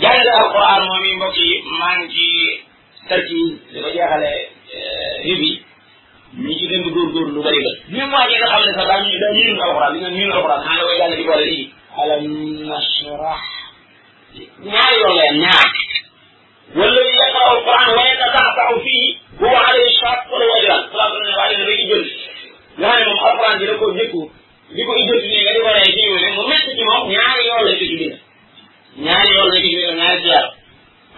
jàng 0.03 0.29
alquran 0.39 0.81
moom 0.87 1.05
yi 1.07 1.13
mbokk 1.17 1.37
yi 1.43 1.49
maa 1.79 1.95
ngi 1.99 2.11
ci 2.15 2.67
tarki 3.09 3.41
di 3.73 3.79
ko 3.85 3.89
jeexale 3.97 4.31
yëf 5.27 5.39
yi 5.45 5.53
ñu 6.41 6.51
ci 6.59 6.65
gën 6.71 6.83
di 6.85 6.91
góorgóor 6.95 7.29
lu 7.35 7.41
bëri 7.47 7.61
la 7.67 7.71
même 7.95 8.13
waa 8.15 8.29
ji 8.31 8.37
nga 8.39 8.47
xam 8.53 8.63
ne 8.67 8.73
sax 8.77 8.87
daa 8.91 9.03
ñuy 9.05 9.19
daa 9.23 9.33
ñuy 9.33 9.63
alquran 9.67 9.91
li 9.93 9.99
nga 10.03 10.11
ñuy 10.15 10.31
alquran 10.37 10.61
xanaa 10.67 10.85
koy 10.87 10.97
jàng 11.01 11.17
di 11.19 11.25
boole 11.29 11.47
lii 11.51 11.65
alam 12.01 12.23
nashrah 12.71 13.41
ñaar 14.71 14.91
yoon 15.01 15.15
la 15.21 15.29
ñaar 15.43 15.69
والذي 16.77 17.13
يقرأ 17.23 17.53
القرآن 17.53 17.89
ويتتعتع 17.89 18.69
فيه 18.85 19.11
هو 19.41 19.57
عليه 19.57 19.85
الشرط 19.93 20.25
وله 20.33 20.59
أجران، 20.59 20.83
فلا 20.93 21.07
تنسى 21.11 21.41
عليه 21.41 21.57
الرجل 21.57 22.11
nga 22.79 22.91
xam 22.93 23.01
ne 23.01 23.15
moom 23.21 23.25
alxuraan 23.27 23.59
bi 23.61 23.67
da 23.71 23.75
koo 23.81 23.95
jëkku 23.99 24.21
di 24.75 24.83
ko 24.87 24.93
ijjatine 25.01 25.41
nga 25.43 25.53
di 25.57 25.61
ko 25.65 25.71
rey 25.77 25.91
kii 25.97 26.07
yooyu 26.13 26.29
mu 26.37 26.43
métti 26.51 26.71
ci 26.79 26.83
moom 26.89 27.03
ñaari 27.15 27.43
yoon 27.49 27.63
la 27.67 27.73
ci 27.79 27.85
biir 27.93 28.15
ñaari 29.07 29.31
yoon 29.37 29.49
la 29.53 29.57
ci 29.63 29.69
biir 29.75 29.93
ñaari 29.99 30.17
ziyaar 30.25 30.47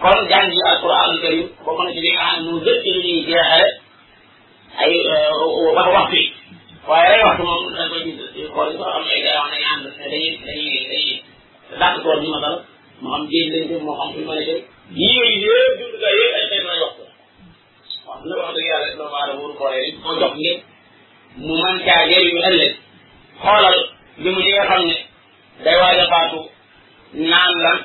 kon 0.01 0.17
jàng 0.31 0.47
ji 0.53 0.59
alxuraan 0.71 1.11
karim 1.23 1.41
bokk 1.65 1.79
na 1.85 1.91
ci 1.95 1.99
li 2.03 2.09
nga 2.15 2.23
xam 2.27 2.37
ne 2.43 2.49
mu 2.51 2.57
gën 2.65 2.77
ci 2.83 2.89
li 2.95 2.99
ñuy 3.07 3.21
jeexale 3.27 3.67
ay 4.81 4.91
euh, 5.13 5.73
wax 5.77 5.87
waxtu 5.95 6.15
yi 6.23 6.27
waaye 6.87 7.07
rey 7.11 7.23
waxtu 7.27 7.43
moom 7.49 7.61
dañ 7.77 7.87
koy 7.91 8.01
gis 8.07 8.17
ci 8.33 8.39
koor 8.53 8.67
yi 8.71 8.75
sax 8.79 8.91
am 8.97 9.03
ay 9.13 9.21
day 9.25 9.35
wax 9.39 9.49
dañuy 9.51 9.67
ànd 9.73 9.83
dañuy 10.11 10.31
dañuy 10.47 10.69
dañuy 10.91 11.19
dàq 11.81 11.93
koor 12.03 12.17
ñu 12.21 12.27
matal 12.35 12.55
moo 13.01 13.11
xam 13.13 13.23
jéem 13.31 13.47
lañ 13.53 13.63
moo 13.85 13.97
xam 13.99 14.09
fi 14.13 14.19
mën 14.27 14.37
a 14.41 14.43
jël 14.47 14.61
yii 14.99 15.17
yooyu 15.19 15.37
yëpp 15.63 15.73
jumtukaay 15.79 16.13
yëpp 16.21 16.35
ay 16.39 16.45
xeet 16.49 16.65
lay 16.69 16.79
waxtu 16.83 17.03
wax 18.07 18.19
na 18.27 18.33
wax 18.41 18.49
dëgg 18.55 18.67
yàlla 18.69 18.89
doomu 18.99 19.15
aadama 19.19 19.41
waru 19.43 19.55
kooree 19.59 19.87
ko 20.03 20.09
jox 20.21 20.35
ñëpp 20.43 20.61
mu 21.45 21.53
man 21.61 21.77
caa 21.85 22.07
jëriñu 22.09 22.39
ëllëg 22.49 22.73
xoolal 23.41 23.77
li 24.23 24.29
mu 24.35 24.41
nga 24.49 24.63
xam 24.69 24.81
ne 24.89 24.95
day 25.63 25.75
waaj 25.81 25.99
a 26.03 26.05
faatu 26.13 26.39
naan 27.29 27.53
lan 27.65 27.79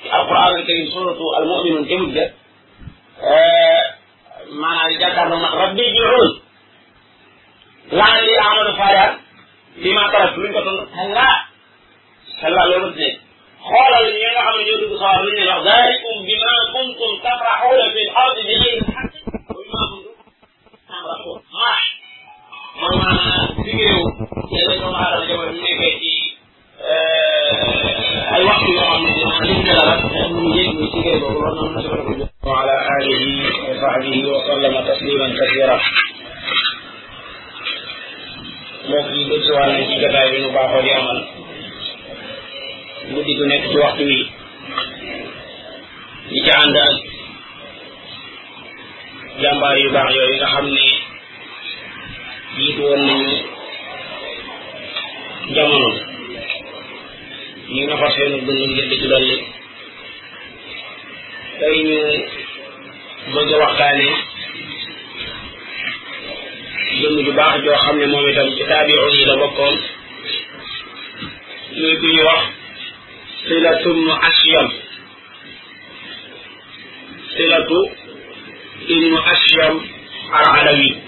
ci 0.00 0.06
alquran 0.16 0.44
al 0.50 0.54
karim 0.66 0.86
suratu 0.94 1.24
al 1.36 1.44
muminun 1.50 1.84
ca 1.88 1.94
mujj 2.00 2.16
maanaam 4.60 4.88
di 4.90 4.96
jàkkaarloo 5.02 5.40
nag 5.44 5.54
rabbi 5.62 5.84
jiun 5.96 6.28
laan 7.98 8.16
li 8.26 8.34
amadou 8.48 8.76
fadar 8.80 9.10
bi 9.82 9.90
ma 9.96 10.04
taraf 10.12 10.32
luñ 10.42 10.52
ko 10.54 10.60
doon 10.66 10.80
xala 10.96 11.28
xala 12.40 12.60
loolu 12.70 12.88
ne 12.98 13.08
xoolal 13.68 14.06
ñi 14.18 14.20
nga 14.32 14.42
xam 14.46 14.56
ne 14.56 14.62
ñoo 14.68 14.80
dugg 14.82 14.94
sawar 15.00 15.18
luñ 15.24 15.34
ne 15.38 15.44
wax 15.50 15.62
dalikum 15.66 16.16
bima 16.26 16.54
kuntum 16.72 17.12
tafraxuuna 17.22 17.86
fi 17.94 18.00
l 18.04 18.10
ardi 18.22 18.40
bi 18.48 18.54
xayri 18.62 18.80
lxaqi 18.82 19.18
wa 19.48 19.54
bima 19.60 19.82
kuntum 19.90 20.16
tamraxuun 20.88 21.40
marah 21.56 21.97
mana 22.78 23.14
liggéeyu 23.66 24.06
yàlla 24.56 24.76
doomu 24.80 24.94
aadama 25.02 25.24
jamono 25.28 25.52
ñu 25.52 25.52
nekkee 25.80 25.94
ci 26.00 26.14
ay 28.34 28.42
waxtu 28.48 28.70
yoo 28.76 28.90
xam 28.92 29.00
ne 29.04 29.10
dina 29.18 29.42
liñ 29.48 29.60
dalal 29.66 29.90
ak 29.94 30.00
mu 30.02 30.40
ngi 30.46 30.60
yëg 30.60 30.70
muy 30.76 30.86
liggéey 30.92 31.18
boobu 31.22 31.40
war 31.42 31.52
na 31.54 31.62
mën 31.64 31.78
a 31.78 31.80
sukkandiku 31.82 32.26
وعلى 32.48 32.74
آله 32.96 33.26
وصحبه 33.68 34.16
وسلم 34.34 34.74
تسليما 34.90 35.26
كثيرا 35.40 35.78
mbokki 38.88 39.20
gëstu 39.30 39.52
waa 39.56 39.66
nañ 39.72 39.82
ci 39.90 39.96
gataay 40.02 40.28
bi 40.32 40.38
nu 40.42 40.50
baaxoo 40.56 40.82
di 40.84 40.90
amal 40.98 41.18
guddi 43.14 43.32
gu 43.38 43.44
nekk 43.50 43.64
ci 43.70 43.76
waxtu 43.82 44.02
wi 44.10 44.18
di 46.28 46.38
ci 46.44 46.50
ànd 46.60 46.76
ak 46.84 46.92
jàmbaar 49.42 49.74
yu 49.82 49.90
baax 49.96 50.08
yooyu 50.16 50.34
nga 50.36 50.48
xam 50.54 50.66
ne 50.74 50.97
jiitu 52.68 52.84
woon 52.84 53.00
nañu 53.06 53.36
jamono 55.56 55.90
ñu 57.72 57.82
nafar 57.88 58.10
seen 58.16 58.34
dund 58.46 58.60
ngir 58.72 58.86
di 58.90 58.96
ci 59.00 59.06
dolli 59.12 59.36
tey 61.60 61.74
ñu 61.88 61.96
bëgg 63.34 63.50
a 63.54 63.58
waxtaane 63.62 64.06
jëmm 67.00 67.16
ju 67.26 67.32
baax 67.38 67.54
joo 67.64 67.76
xam 67.84 67.96
ne 67.98 68.06
moom 68.12 68.28
itam 68.30 68.48
ci 68.56 68.62
taabiu 68.70 69.00
yi 69.16 69.24
la 69.28 69.36
bokkoon 69.40 69.76
muy 71.80 71.94
ku 72.00 72.06
ñu 72.14 72.22
wax 72.28 72.40
silatu 73.46 73.90
ibnu 73.96 74.12
asyam 74.28 74.66
silatu 77.34 77.78
ibnu 78.94 79.16
asyam 79.32 79.74
al 80.38 80.46
adawi 80.58 81.07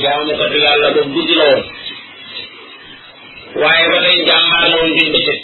jaamu 0.00 0.32
katu 0.38 0.56
yàlla 0.64 0.88
ba 0.96 1.02
guddi 1.14 1.34
waaye 3.62 3.86
ba 3.92 3.98
tey 4.04 4.16
jàmbaar 4.26 4.62
la 4.68 4.76
woon 4.76 4.92
biñ 4.96 5.08
bëccëg 5.12 5.40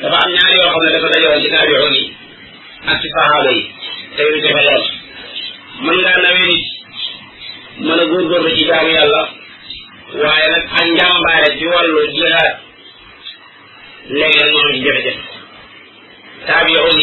dafa 0.00 0.16
am 0.22 0.30
ñaari 0.34 0.56
yoo 0.56 0.70
xam 1.28 1.42
ci 1.42 1.48
taabi'un 1.54 1.96
ak 2.90 2.96
ci 3.00 3.08
sahaaba 3.14 3.50
yi 3.56 3.62
te 4.16 4.22
yu 4.30 4.38
jafe 4.44 4.62
lool 4.68 4.84
mën 5.82 5.96
ngaa 6.00 6.20
nawee 6.22 6.46
nit 6.48 6.66
mën 7.84 8.56
ci 8.56 8.64
jaamu 8.68 8.90
yàlla 8.96 9.22
waaye 10.24 10.46
nag 10.52 10.64
ak 10.78 10.84
njàmbaare 10.92 11.48
ci 11.58 11.66
wàllu 11.66 12.00
jihaad 12.14 12.54
léeg-léeg 14.12 14.52
moom 14.54 14.72
ci 14.74 14.78
jafe-jafe 14.84 15.14
taabi'un 16.46 16.96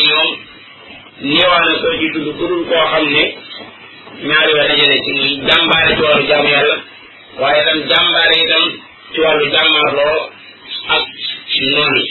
yi 1.23 1.43
ci 1.99 2.07
tudd 2.13 2.29
ku 2.37 2.43
dul 2.47 2.63
koo 2.65 3.05
ne 3.05 3.25
ñaari 4.21 4.53
wa 4.57 4.67
dajale 4.67 4.97
ci 5.03 5.41
jàmbaare 5.47 5.95
ci 5.95 6.01
wàllu 6.01 6.23
jaamu 6.29 6.49
yàlla 6.53 6.77
waaye 7.39 7.61
tam 7.65 7.77
jàmbaare 7.91 8.33
itam 8.45 8.63
ci 9.13 9.17
wàllu 9.23 9.45
jàmmaarloo 9.53 10.19
ak 10.95 11.05
noonu 11.73 12.01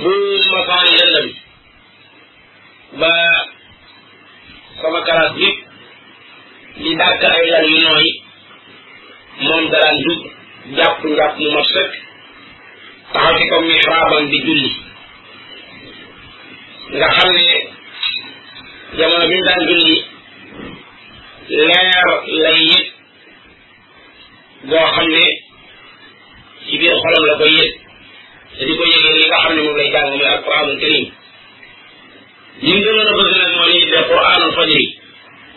bu 0.00 0.14
ma 0.50 0.60
faan 0.68 0.86
lëndëm 0.98 1.26
ba 3.00 3.10
sama 4.82 5.00
kalaas 5.06 5.32
bi 5.36 5.48
di 6.76 6.88
ay 7.30 7.44
lal 7.50 7.66
yu 7.70 7.78
nooy 7.88 8.06
moom 9.42 9.64
daraan 9.70 9.96
jug 10.04 10.20
jàpp 10.76 11.00
njàpp 11.12 11.36
mu 11.38 11.48
mat 11.54 11.66
sëkk 11.74 11.92
taxaw 13.12 13.34
ci 13.38 13.44
kaw 13.50 13.60
mihraabam 13.68 14.24
di 14.30 14.38
julli 14.44 14.70
nga 16.94 17.08
xam 17.16 17.32
jamono 18.98 19.24
bi 19.28 19.34
ñu 19.38 19.42
daan 19.48 19.62
julli 19.66 20.04
boo 24.68 24.86
xam 24.94 25.06
ne 25.14 25.26
ci 26.66 26.74
biir 26.78 26.94
xolam 27.02 27.24
la 27.28 27.34
koy 27.40 27.50
yëg 27.58 27.70
di 28.68 28.72
ko 28.78 28.84
yëgee 28.84 29.30
xam 29.42 29.54
ne 29.54 29.62
moom 29.62 29.76
lay 29.78 29.90
jàng 29.92 30.08
muy 30.10 30.24
alquranul 30.24 30.78
mu 32.62 32.70
gënoon 32.84 33.08
a 33.10 33.12
bëgg 33.16 33.36
nag 33.36 33.54
mooy 33.56 33.72
li 33.72 33.78
ñuy 33.78 33.90
def 33.90 34.06
quranul 34.10 34.54
fajri 34.56 34.82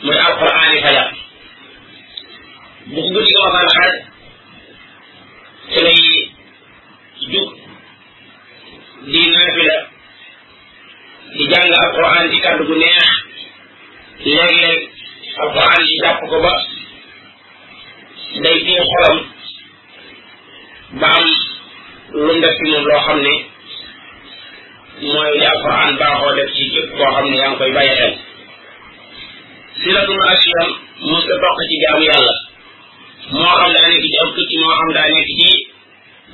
mooy 0.03 0.19
alquran 0.27 0.73
yi 0.75 0.81
fajar 0.83 1.07
bu 2.91 2.99
ko 3.01 3.09
guddi 3.15 3.31
ko 3.35 3.41
waxaan 3.45 3.67
xaaj 3.77 3.93
ci 5.71 5.77
lay 5.85 6.03
jug 7.31 7.47
di 9.11 9.21
naafila 9.33 9.77
di 11.35 11.43
jàng 11.51 11.67
alquran 11.83 12.31
ci 12.31 12.37
kàddu 12.43 12.63
gu 12.69 12.75
neex 12.81 13.25
léeg-léeg 14.25 14.89
alquran 15.43 15.83
yi 15.87 15.97
jàpp 16.01 16.19
ko 16.29 16.37
ba 16.43 16.53
day 18.43 18.57
tiim 18.65 18.81
xolam 18.91 19.17
ba 20.99 21.09
am 21.17 21.25
mu 22.25 22.33
def 22.41 22.57
loo 22.87 22.99
xam 23.05 23.19
ni 23.25 23.35
mooy 25.13 25.31
li 25.39 25.45
alquran 25.45 25.91
baaxoo 25.99 26.35
def 26.37 26.49
ci 26.55 26.63
képp 26.73 26.89
koo 26.97 27.11
xam 27.15 27.25
ne 27.29 27.35
yaa 27.37 27.49
ngi 27.49 27.57
koy 27.59 27.71
bàyyi 27.77 27.93
xel 27.99 28.13
si 29.81 29.89
la 29.95 30.01
dul 30.07 30.23
asiyam 30.33 30.69
mos 31.09 31.23
ci 31.69 31.75
jaamu 31.83 32.05
moo 33.39 33.55
xam 33.59 33.69
daa 33.75 33.85
nekk 33.91 34.05
ci 34.13 34.17
am 34.23 34.29
tukki 34.35 34.57
moo 34.63 34.75
xam 34.79 34.89
daa 34.95 35.07
nekk 35.13 35.27
ci 35.39 35.49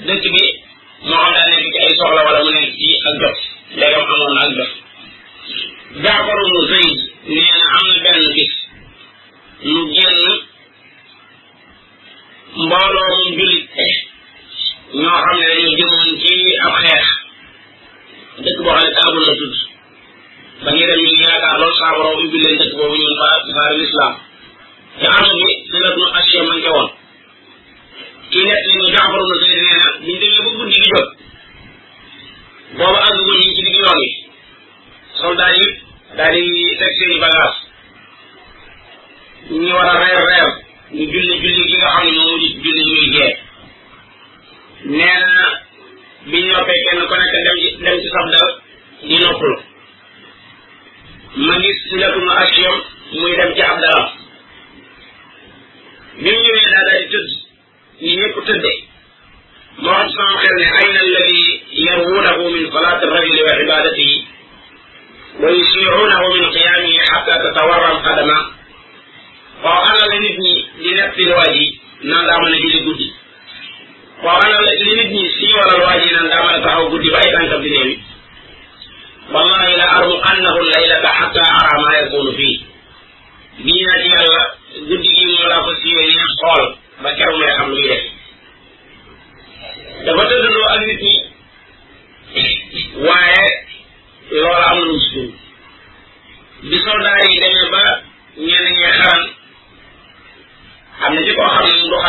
dëkk 0.08 0.26
bi 0.34 0.43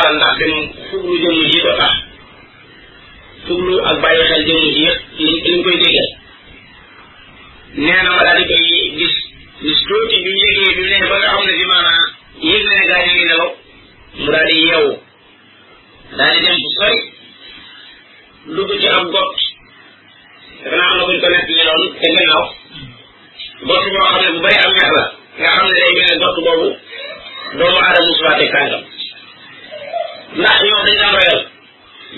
xaaral 0.05 0.19
ndax 0.19 0.35
dem 0.43 0.57
fuglu 0.91 1.15
jëmm 1.23 1.41
ji 1.51 1.59
ba 1.65 1.73
tax 1.81 1.93
fuglu 3.47 3.75
ak 3.91 3.97
bàyyi 4.03 4.23
xel 4.31 4.43
jëmm 4.49 4.61
ji 4.65 4.71
yëpp 4.87 5.01
liñ 5.25 5.39
liñ 5.47 5.59
koy 5.65 5.77
déggal 5.83 6.11
nee 7.85 8.03
na 8.05 8.11
ma 8.17 8.23
daal 8.27 8.37
di 8.39 8.45
koy 8.51 8.61
gis 8.99 9.15
gis 9.65 9.81
tuuti 9.89 10.17
bi 10.25 10.33
yëgee 10.43 10.73
bi 10.77 10.83
ne 11.01 11.09
ba 11.11 11.17
nga 11.21 11.31
xam 11.35 11.45
ne 11.47 11.53
fi 11.59 11.65
maanaam 11.73 12.05
yëg 12.49 12.63
na 12.69 12.75
ne 12.79 12.85
gaa 12.91 13.03
yi 13.07 13.11
ngi 13.15 13.25
nelaw 13.31 13.49
mu 14.21 14.27
daal 14.33 14.47
di 14.49 14.57
yeewu 14.67 14.91
daal 16.19 16.33
di 16.35 16.41
dem 16.45 16.57
bu 16.63 16.69
sori 16.79 16.99
dugg 18.55 18.71
ci 18.81 18.87
ab 18.97 19.05
gott 19.15 19.35
dafa 20.63 20.77
naa 20.79 20.89
am 20.91 20.97
na 20.99 21.03
kuñ 21.09 21.17
ko 21.23 21.29
nekk 21.33 21.51
ñeloon 21.59 21.83
te 22.01 22.07
gannaaw 22.17 22.47
gott 23.69 23.85
boo 23.93 24.03
xam 24.05 24.17
ne 24.25 24.29
bu 24.35 24.41
bari 24.45 24.57
am 24.65 24.73
ñax 24.79 24.89
la 24.99 25.05
nga 25.41 25.49
xam 25.57 25.67
ne 25.67 25.77
day 25.81 25.93
mel 25.97 26.07
ne 26.13 26.17
gott 26.25 26.37
boobu 26.47 26.69
doomu 27.59 27.79
aadama 27.85 28.07
musuwaatee 28.11 28.53
kàngam 28.55 28.85
ndax 30.41 30.57
ñoom 30.69 30.83
dañ 30.87 30.99
daan 31.01 31.15
ragal 31.19 31.41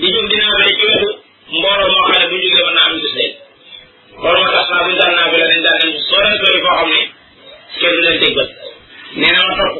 di 0.00 0.06
jug 0.14 0.28
dina 0.30 0.46
wala 0.54 0.66
ci 0.72 0.80
wetu 0.88 1.10
mbooloo 1.58 1.90
moo 1.92 2.06
xam 2.08 2.22
bu 2.30 2.36
jugee 2.44 2.62
mën 2.66 2.78
am 2.86 2.92
gis 3.02 3.12
leen 3.18 3.32
loolu 4.22 4.38
moo 4.42 4.52
tax 4.56 4.64
saa 4.70 4.80
buñ 4.84 4.94
daan 5.00 5.12
naa 5.18 5.28
la 5.32 5.38
dañ 5.52 5.60
daan 5.66 5.78
dem 5.82 5.92
sore 6.08 6.30
sori 6.42 6.60
foo 6.64 6.76
xam 6.78 6.88
ne 6.92 7.88
du 7.94 8.00
leen 8.04 8.18
teg 8.22 8.32
bët 8.38 8.50
ma 9.20 9.54
topp 9.58 9.74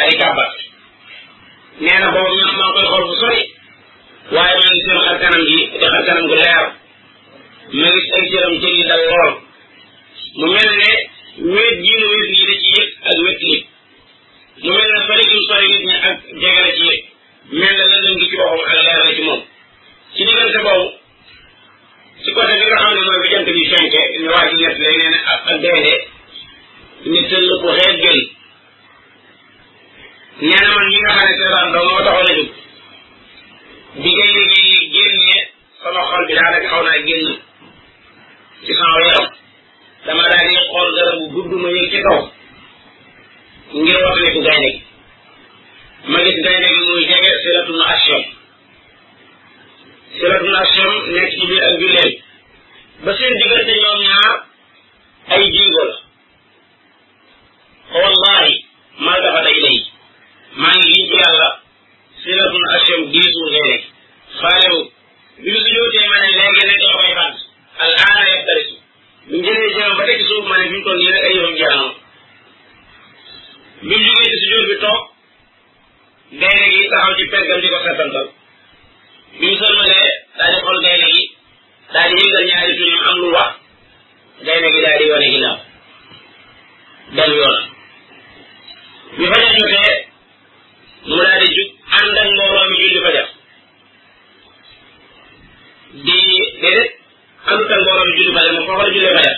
ay 0.03 0.11
di 0.11 0.17
kàbbat 0.21 0.53
nee 1.85 1.99
na 2.01 2.09
boobu 2.15 2.33
ñax 2.39 2.53
koy 2.73 2.85
xool 2.91 3.05
bu 3.09 3.15
seen 3.21 4.39
xar 5.05 5.17
kanam 5.23 5.43
gi 5.49 5.59
xar 5.81 5.95
kanam 6.07 6.27
gu 6.31 6.35
leer 6.43 6.65
ma 7.79 7.89
gis 7.97 8.09
ay 8.17 8.27
dal 8.91 9.03
lool 9.13 9.33
mu 10.39 10.47
mel 10.53 10.71
ne 10.79 10.93
wéet 11.53 11.77
gi 11.85 11.93
mu 11.93 12.07
wéet 12.09 12.31
yi 12.33 12.49
da 12.49 12.59
ci 12.59 12.69
yëg 13.53 13.65
ak 14.65 14.65
wéet 14.65 14.65
nit 14.65 14.65
mu 14.65 14.71
mel 14.77 14.89
ne 14.95 15.01
bari 15.09 15.25
gi 15.31 15.39
sori 15.47 15.67
nit 15.73 15.83
ñi 15.89 15.95
ak 16.09 16.17
jege 16.41 16.61
la 16.65 16.71
ci 16.79 16.85
yëg 16.89 16.99
mel 17.59 17.75
na 17.79 17.85
lan 17.91 18.15
ngi 18.17 18.27
ci 18.31 18.35
boppam 18.37 18.61
ak 18.73 18.83
leer 18.85 18.97
la 19.05 19.13
ci 19.15 19.23
moom 19.27 19.43
ci 20.15 20.23
diggante 20.27 20.59
boobu 20.67 20.89
ci 22.23 22.31
côté 22.35 22.53
bi 22.59 22.65
nga 22.65 22.77
xam 22.81 22.93
ne 22.97 23.01
mooy 23.07 23.21
bi 23.23 23.29
jant 23.33 23.45
bi 23.47 23.53
fenke 23.73 24.01
ñu 24.23 24.29
waa 24.33 24.49
ci 24.51 24.55
ñett 24.61 24.77
lay 24.83 24.95
nee 24.99 25.11
na 25.15 25.19
ak 25.33 25.41
ak 25.51 25.59
deede 25.63 25.95
nit 27.13 27.25
seen 27.29 27.45
lu 27.49 27.55
ko 27.63 27.69
xeet 27.79 27.97
gën 28.03 28.19
nee 30.47 30.61
na 30.65 30.71
man 30.77 30.89
ñi 30.93 30.99
nga 31.05 31.13
xam 31.17 31.27
ne 31.29 31.35
seetaan 31.41 31.73
doom 31.73 31.87
moo 31.89 32.05
taxoon 32.07 32.27
a 32.31 32.37
jóg 32.37 32.51
bi 34.03 34.11
ngay 34.17 34.33
liggéey 34.37 34.91
génne 34.95 35.37
sama 35.83 36.01
xol 36.09 36.25
bi 36.27 36.33
daanaka 36.37 36.69
xaw 36.73 36.83
naa 36.87 37.03
génn 37.07 37.29
ci 38.65 38.73
sama 38.81 38.97
yaram 39.07 39.29
dama 40.07 40.25
daal 40.31 40.49
di 40.51 40.59
xool 40.71 40.89
garab 40.97 41.19
gudd 41.35 41.53
ma 41.63 41.69
ci 41.91 41.99
kaw 42.07 42.21
ngir 43.83 43.99
wax 44.05 44.17
ne 44.23 44.31
ku 44.35 44.41
gaynde 44.47 44.71
ma 46.13 46.19
gis 46.27 46.39
gaynde 46.47 46.67
gi 46.75 46.81
muy 46.89 47.05
jege 47.11 47.31
siratun 47.43 47.81
action 47.93 48.23
siratun 50.17 50.51
nekk 50.57 51.31
ci 51.39 51.45
biir 51.51 51.63
ak 51.69 51.77
julleem 51.83 52.13
ba 53.05 53.13
seen 53.19 53.37
diggante 53.41 53.73
ñoom 53.83 54.03
ay 55.35 55.45
jiigo 55.55 55.85
la 55.89 55.97
wallahi 58.03 58.53
maa 59.07 59.23
dafa 59.25 59.41
day 59.47 59.59
day 59.65 59.79
maa 60.63 60.75
ngi 60.79 60.91
yiñ 60.95 61.07
ci 61.11 61.15
yàlla 61.23 61.49
siratun 62.23 62.65
action 62.75 63.01
giisul 63.13 63.49
gaynde 63.55 63.77
gi 63.83 63.87
faalewu 64.41 64.81
bi 65.43 65.51
ne 66.11 66.21
léegi 66.39 66.63
nekk 66.69 66.87
la 66.91 66.95
koy 66.99 68.81
bi 69.29 69.37
mu 69.37 69.53
jëlee 69.71 69.97
ba 69.97 70.05
teg 70.07 70.19
ci 70.21 70.27
suuf 70.31 70.47
ma 70.49 70.57
ne 70.59 70.67
fi 70.67 70.75
mu 70.85 70.91
nii 70.97 71.11
nag 71.13 71.25
ay 71.27 71.35
yëfam 71.37 71.55
jaam 71.63 71.83
bi 73.87 73.95
mu 74.01 74.05
jógee 74.11 74.39
ci 74.41 74.47
bi 74.69 74.77
toog 74.83 75.03
gaynde 76.41 76.67
gi 76.75 76.83
taxaw 76.93 77.15
ci 77.19 77.25
peggam 77.33 77.61
di 77.63 77.69
ko 77.73 77.79
xesantal 77.87 78.27
bi 79.39 79.47
mu 79.49 79.55
sëlmalee 79.61 80.13
daal 80.39 80.53
di 80.55 80.61
xool 80.65 80.79
gaynde 80.85 81.07
gi 81.15 81.23
daal 81.93 82.11
di 82.17 82.21
yëngal 82.27 82.45
ñaari 82.49 82.73
tuñam 82.79 83.03
am 83.11 83.17
lu 83.23 83.29
wax 83.37 83.51
gaynde 84.47 84.69
gi 84.75 84.81
daal 84.85 84.99
di 85.03 85.07
wane 85.13 85.27
ginnaaw 85.33 85.57
dem 87.17 87.33
yoonam 87.39 87.65
bi 89.17 89.25
fajar 89.31 89.53
jotee 89.59 89.99
mu 91.07 91.15
daal 91.19 91.41
di 91.43 91.47
jug 91.57 91.69
ànd 91.99 92.19
ak 92.23 92.29
mbooloo 92.35 92.67
mi 92.71 92.77
julli 92.83 93.01
fajar 93.07 93.29
di 96.07 96.17
déedéet 96.61 97.02
am 97.51 97.59
tan 97.69 97.81
borom 97.87 98.09
julli 98.17 98.33
ba 98.37 98.43
dem 98.47 98.65
ko 98.67 98.73
xol 98.79 98.91
julli 98.95 99.11
ba 99.17 99.23
dem 99.27 99.35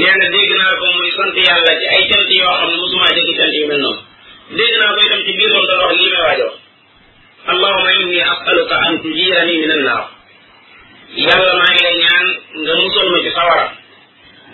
nee 0.00 0.12
na 0.20 0.26
dégg 0.34 0.52
naa 0.60 0.74
ko 0.80 0.86
muy 0.98 1.10
sant 1.18 1.36
yàlla 1.46 1.72
ci 1.80 1.86
ay 1.94 2.02
cant 2.10 2.30
yoo 2.38 2.50
xam 2.60 2.70
ne 2.72 2.76
mosuma 2.82 3.06
dégg 3.16 3.30
cant 3.38 3.54
yu 3.58 3.62
mel 3.70 3.80
noonu 3.84 4.00
dégg 4.58 4.74
naa 4.80 4.94
ko 4.96 5.00
itam 5.06 5.22
ci 5.26 5.32
biir 5.38 5.50
moom 5.54 5.66
doon 5.68 5.80
wax 5.82 5.94
lii 5.98 6.10
may 6.12 6.22
waajoo 6.26 6.52
allahuma 7.52 7.90
inni 8.00 8.18
asaluka 8.32 8.76
an 8.86 8.94
tujirani 9.02 9.56
min 9.62 9.70
annaar 9.76 10.02
yàlla 11.26 11.52
maa 11.60 11.70
ngi 11.74 11.82
lay 11.86 11.96
ñaan 12.04 12.26
nga 12.62 12.72
musal 12.80 13.06
ma 13.12 13.18
ci 13.24 13.30
sawara 13.38 13.66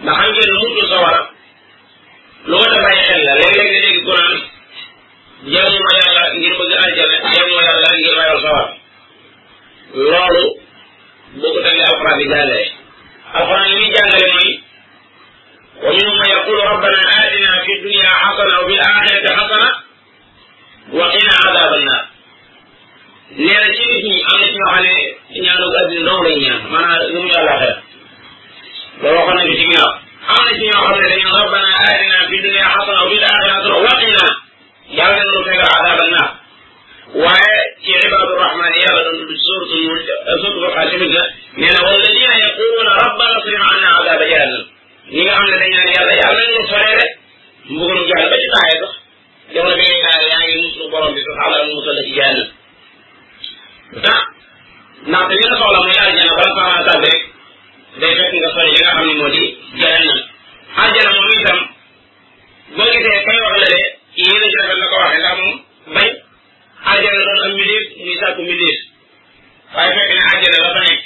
ndax 0.02 0.16
xam 0.20 0.30
ngeen 0.34 0.52
mutul 0.62 0.86
sawara 0.92 1.20
lu 2.48 2.54
ma 2.60 2.66
dafay 2.72 2.96
xel 3.08 3.22
la 3.28 3.34
léeg-léeg 3.40 3.70
nga 3.72 3.82
dégg 3.86 4.04
ku 4.06 4.12
naan 4.18 4.36
jaamu 5.52 5.78
ma 5.86 5.92
yàlla 6.00 6.22
ngir 6.38 6.54
bëgg 6.58 6.72
aljana 6.84 7.16
jaamu 7.34 7.52
ma 7.58 7.62
yàlla 7.68 7.88
ngir 8.00 8.14
ragal 8.20 8.40
sawara 8.46 8.70
loolu 10.10 10.46
boobu 11.38 11.58
dañ 11.64 11.74
ne 11.78 11.84
alquran 11.90 12.16
bi 12.20 12.24
jàngale 12.30 12.60
alquran 13.38 13.62
li 13.70 13.74
muy 13.80 13.90
jàngale 13.96 14.26
mooy 14.34 14.50
wa 15.84 15.90
minhum 15.96 16.14
man 16.18 16.28
yaqulu 16.34 16.58
rabbana 16.70 17.00
atina 17.22 17.50
fi 17.64 17.72
dunya 17.82 18.10
hasana 18.22 18.54
wa 18.60 18.64
fil 18.68 18.82
akhirati 18.88 19.28
hasana 19.38 19.68
wa 20.98 21.04
qina 21.12 21.34
adab 21.50 21.72
annar 21.78 22.02
nee 23.42 23.58
na 23.62 23.68
ci 23.76 23.82
nit 23.92 24.00
ñi 24.06 24.14
am 24.30 24.36
na 24.40 24.46
ci 24.46 24.52
ñoo 24.58 24.68
xam 24.72 24.78
ne 24.82 25.40
ñaanu 25.44 25.64
addina 25.78 26.04
dong 26.10 26.22
lay 26.24 26.36
ñaan 26.44 26.60
maanaam 26.72 27.02
lu 27.12 27.18
mu 27.24 27.28
yàlla 27.34 27.54
xel 27.62 27.74
loolu 29.00 29.16
waxoon 29.18 29.36
nañ 29.38 29.46
ko 29.50 29.54
ci 29.58 29.60
ginnaaw 29.62 29.90
am 30.32 30.40
na 30.46 30.52
ci 30.58 30.62
ñoo 30.68 30.82
xam 30.88 30.98
ne 31.00 31.06
dañu 31.12 31.28
rabbana 31.42 31.68
atina 31.90 32.16
fi 32.30 32.36
dunya 32.44 32.64
hasana 32.74 33.00
wa 33.04 33.08
fil 33.12 33.24
Moustapha 40.80 40.80
tamit 40.80 41.12
la 41.12 41.26
nee 41.60 41.72
na 41.74 41.80
walladina 41.84 42.34
yaquluuna 42.42 42.90
rabbana 43.02 43.36
asrif 43.38 43.60
anna 43.70 43.88
azaba 44.00 44.24
jahannam 44.30 44.64
ñi 45.12 45.20
nga 45.24 45.32
xam 45.36 45.46
ne 45.50 45.58
dañ 45.62 45.72
naan 45.76 45.92
yàlla 45.94 46.14
yàlla 46.22 46.42
ñu 46.52 46.60
soree 46.70 46.94
rek 47.00 47.12
mbugalum 47.70 48.06
jahannam 48.08 48.30
ba 48.32 48.36
ci 48.42 48.48
taayee 48.54 48.78
sax 48.82 48.92
jamono 49.54 49.74
bi 49.78 49.82
ngay 49.84 50.02
taayee 50.06 50.28
yaa 50.32 50.44
ngi 50.48 50.56
muslu 50.62 50.84
borom 50.92 51.10
bi 51.14 51.20
subhanahu 51.26 51.52
wa 51.52 51.60
taala 51.60 51.74
musal 51.76 51.94
la 51.98 52.02
ci 52.06 52.12
jahannam 52.18 52.48
ndax 54.00 54.22
naxte 55.12 55.32
li 55.34 55.40
nga 55.48 55.56
soxla 55.60 55.78
muy 55.84 55.96
aljana 56.04 56.34
bala 56.38 56.50
faa 56.58 56.66
mën 56.72 56.76
a 56.76 56.82
tàgg 56.88 57.04
rek 57.08 57.22
day 58.00 58.12
fekk 58.18 58.32
nga 58.40 58.50
sori 58.54 58.70
li 58.74 58.78
nga 58.80 58.90
xam 58.96 59.04
ne 59.08 59.14
moo 59.20 59.30
di 59.36 59.40
jahannam 59.80 60.18
aljana 60.82 61.10
moom 61.16 61.28
itam 61.40 61.58
boo 62.76 62.88
gisee 62.94 63.20
kay 63.26 63.38
wax 63.42 63.54
la 63.62 63.68
de 63.74 63.80
yéen 64.22 64.42
a 64.44 64.48
jafel 64.54 64.78
la 64.80 64.86
ko 64.90 64.96
waxee 65.02 65.20
ndax 65.22 65.34
moom 65.40 65.56
bañ 65.94 66.08
aljana 66.92 67.20
doon 67.26 67.42
am 67.46 67.52
miliir 67.58 67.84
muy 68.04 68.16
sàkku 68.22 68.42
miliir 68.52 68.78
waaye 69.74 69.92
fekk 69.98 70.12
ne 70.14 70.22
àjjana 70.34 70.60
la 70.66 70.70
fa 70.78 70.82
nekk 70.88 71.04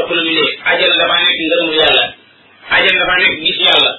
ëpp 0.00 0.08
na 0.16 0.20
ñu 0.24 0.32
ne 0.36 0.44
àjjana 0.70 0.96
dafa 1.00 1.14
nekk 1.20 1.32
ngërëmu 1.46 1.72
yàlla 1.80 2.04
àjjana 2.76 3.00
dafa 3.00 3.14
gis 3.44 3.58
yàlla 3.66 3.90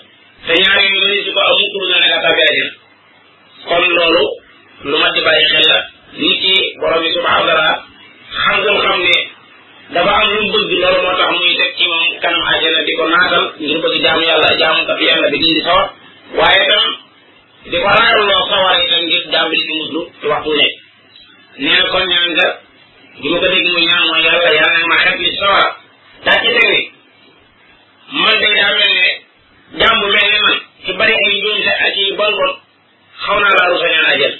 te 0.45 0.51
ñaar 0.61 0.79
yu 0.85 0.89
mëni 1.01 1.19
su 1.25 1.31
ko 1.35 1.41
amul 1.45 1.69
pour 1.73 1.83
nga 1.89 1.97
ne 2.01 2.07
nga 2.09 3.77
loolu 3.95 4.25
lu 4.89 4.95
mat 5.01 5.13
di 5.13 5.21
bàyyi 5.27 5.45
xel 5.51 5.67
ki 6.41 6.53
borom 6.79 7.01
bi 7.03 7.09
subhanahu 7.15 7.45
wa 7.45 7.85
xam 8.43 8.57
gam 8.65 8.77
xam 8.85 8.99
ne 9.07 9.17
dafa 9.93 10.11
am 10.19 10.27
lu 10.33 10.39
mu 10.41 10.49
bëgg 10.53 10.71
loolu 10.81 10.99
moo 11.05 11.17
tax 11.19 11.29
muy 11.37 11.53
teg 11.59 11.71
ci 11.77 11.83
moom 11.91 12.05
kanam 12.23 12.43
àjjana 12.53 12.79
di 12.87 12.91
ko 12.97 13.03
naatal 13.13 13.43
ngir 13.61 13.79
bëgg 13.83 13.95
jaamu 14.03 14.23
yàlla 14.29 14.49
jaamu 14.61 14.81
kat 14.89 14.99
yàlla 15.07 15.27
bi 15.33 15.37
di 15.43 15.61
sawar 15.67 15.87
waaye 16.39 16.61
tam 16.71 16.85
di 17.69 17.77
ko 17.83 17.87
raarloo 17.99 18.41
sawar 18.51 18.75
itam 18.83 19.01
ngir 19.05 19.23
jaam 19.33 19.47
bi 19.51 19.57
di 19.67 19.73
muslu 19.79 19.99
waxtu 20.31 20.51
nekk 20.61 20.73
nee 21.61 21.77
na 21.81 21.85
kon 21.93 22.05
ñaan 22.13 22.63
li 23.21 23.29
ma 23.31 23.39
ko 23.39 23.47
dégg 23.51 23.67
mu 23.73 23.79
ñaan 23.87 24.05
mooy 24.09 24.21
yàlla 24.27 24.49
yàlla 24.57 24.77
na 24.79 24.87
ma 24.91 24.97
xet 25.03 25.17
li 25.23 25.29
sawa 25.39 25.61
daa 26.25 26.37
ci 26.41 26.49
teg 26.55 26.67
ni 26.69 26.91
man 28.23 28.35
de 28.41 28.47
daa 28.59 28.71
mel 28.77 28.91
ne 28.95 29.03
jàmb 29.79 30.01
mel 30.15 30.25
ne 30.33 30.37
man 30.43 30.51
ci 30.85 30.91
bari 30.99 31.13
ay 31.25 31.37
njuumte 31.41 31.71
ak 31.85 31.95
yi 31.97 32.15
bon 32.19 32.31
bon 32.39 32.53
xaw 33.23 33.37
naa 33.41 33.55
laa 33.57 33.69
rusa 33.71 33.87
ñaan 33.93 34.09
a 34.11 34.17
jël 34.19 34.35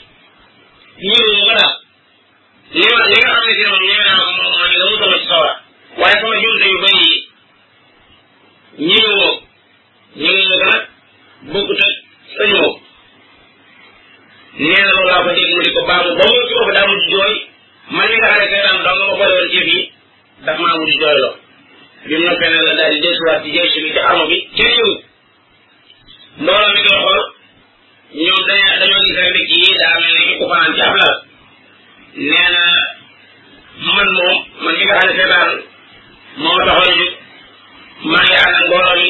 lii 1.06 1.22
moom 1.26 1.40
ko 1.46 1.54
daal 1.58 1.76
li 2.78 2.86
ma 2.98 3.06
li 3.12 3.18
nga 3.20 3.34
xam 3.34 3.48
ci 3.58 3.60
sawa 5.30 5.50
waaye 5.98 6.16
sama 6.22 6.36
njuumte 6.42 6.66
yu 6.72 6.78
bëri 6.84 7.04
yi 7.04 7.16
ñëwu 8.90 9.20
ma 10.22 10.24
ñëwu 10.24 10.50
ma 10.50 10.56
ko 10.60 10.66
nag 10.70 10.84
bokkut 11.52 11.80
ak 11.88 11.94
sañu 12.36 12.58
ma 12.62 12.70
nee 14.60 14.80
na 14.86 14.92
loolu 14.94 15.08
laa 15.10 15.22
ko 15.26 15.30
dégg 15.38 15.52
mu 15.56 15.60
di 15.66 15.72
ko 15.76 15.82
baamu 15.88 16.10
ba 16.18 16.24
mu 16.32 16.42
ci 16.48 16.54
bopp 16.60 16.72
di 20.88 20.94
joylo 21.04 21.30
bi 22.08 22.14
mu 22.20 22.26
noppee 22.30 22.48
na 22.54 22.62
la 22.68 22.74
daal 22.80 22.92
di 22.96 23.00
desuwaat 23.06 23.42
ci 23.44 23.50
jeysu 23.56 23.78
bi 23.84 23.90
ci 23.94 24.00
arme 24.08 24.26
bi 24.32 24.38
ci 24.56 24.62
réew 24.72 24.92
mi 26.36 26.46
mbooloo 26.46 26.48
mi 26.48 26.48
doon 26.48 26.86
xool 26.88 27.24
ñoom 28.24 28.42
dañ 28.48 28.60
dañoo 28.82 29.02
gis 29.08 29.16
rek 29.24 29.36
kii 29.50 29.76
daa 29.82 29.96
mel 30.02 30.16
ne 30.28 30.34
ku 30.40 30.46
fanaan 30.52 30.74
ci 30.76 30.82
ab 30.88 30.96
lal 31.00 31.16
nee 32.30 32.50
na 32.56 32.64
man 33.96 34.08
moom 34.18 34.38
man 34.64 34.74
mi 34.78 34.84
nga 34.88 34.96
xam 35.00 35.08
ne 35.10 35.16
seetaan 35.18 35.50
moo 36.42 36.58
taxoon 36.68 36.98
jóg 37.00 37.14
maa 38.12 38.24
ngi 38.26 38.36
ànd 38.44 38.56
ak 38.60 38.66
mbooloo 38.70 38.96
mi 39.02 39.10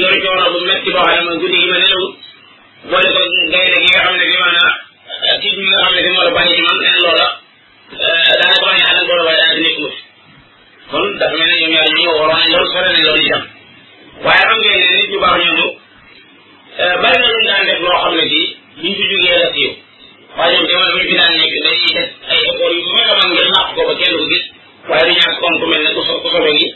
yor 0.00 0.14
coono 0.22 0.44
bu 0.52 0.58
metti 0.68 0.90
boo 0.94 1.02
xam 1.08 1.14
ne 1.18 1.22
man 1.28 1.38
guddi 1.42 1.56
gi 1.62 1.68
ma 1.72 1.78
nelawu 1.82 2.06
boole 2.90 3.08
ko 3.14 3.20
gaynde 3.52 3.76
gi 3.82 3.88
nga 3.92 4.00
xam 4.04 4.14
ne 4.18 4.24
bi 4.30 4.36
maanaa 4.44 4.72
tiit 5.40 5.54
mi 5.60 5.64
nga 5.68 5.76
xam 5.82 5.92
ne 5.94 6.00
bi 6.06 6.10
moo 6.16 6.24
la 6.26 6.30
bàyyi 6.36 6.54
ci 6.56 6.60
man 6.66 6.76
leen 6.82 6.96
loola 7.04 7.26
daanaka 8.38 8.64
maa 8.64 8.72
ngi 8.74 8.84
ànd 8.88 8.98
ak 9.00 9.04
mbooloo 9.06 9.26
waaye 9.26 9.38
daanaka 9.40 9.62
nekk 9.68 9.78
mut 9.84 9.96
kon 10.90 11.06
dafa 11.18 11.36
mel 11.38 11.46
ne 11.54 11.58
ñoom 11.60 11.72
ñaar 11.74 11.90
ñi 11.96 12.06
waroon 12.08 12.36
nañ 12.36 12.50
loolu 12.52 12.68
sore 12.74 12.88
nañ 12.92 13.02
loolu 13.06 13.22
itam 13.26 13.44
waaye 14.26 14.42
xam 14.46 14.58
ngeen 14.62 14.78
ne 14.82 14.90
nit 15.00 15.10
ñu 15.12 15.18
baax 15.24 15.36
ñooñu 15.44 15.68
eh, 16.82 16.94
bari 17.02 17.16
na 17.22 17.28
ñu 17.32 17.40
daan 17.48 17.62
def 17.66 17.78
loo 17.84 17.96
xam 18.02 18.12
ne 18.18 18.24
bii 18.30 18.50
duñ 18.82 18.94
ko 18.96 19.02
jugee 19.10 19.36
la 19.42 19.48
siiw 19.54 19.72
waaye 20.36 20.54
ñoom 20.56 20.68
tamit 20.70 20.94
ñu 20.98 21.08
fi 21.08 21.14
daan 21.20 21.32
nekk 21.40 21.54
dañuy 21.66 21.90
def 21.96 22.08
ay 22.32 22.38
école 22.50 22.74
yu 22.82 22.90
mag 22.96 23.08
a 23.12 23.14
mag 23.20 23.30
ngir 23.34 23.48
nàq 23.54 23.66
ko 23.74 23.80
ba 23.88 23.94
kenn 24.00 24.12
du 24.18 24.22
gis 24.30 24.44
waaye 24.90 25.04
du 25.08 25.12
ñàkk 25.20 25.36
kon 25.42 25.54
ku 25.60 25.66
mel 25.70 25.80
ne 25.84 25.90
ku 25.94 26.00
so 26.06 26.12
ku 26.22 26.28
sobe 26.34 26.50
gi 26.58 26.66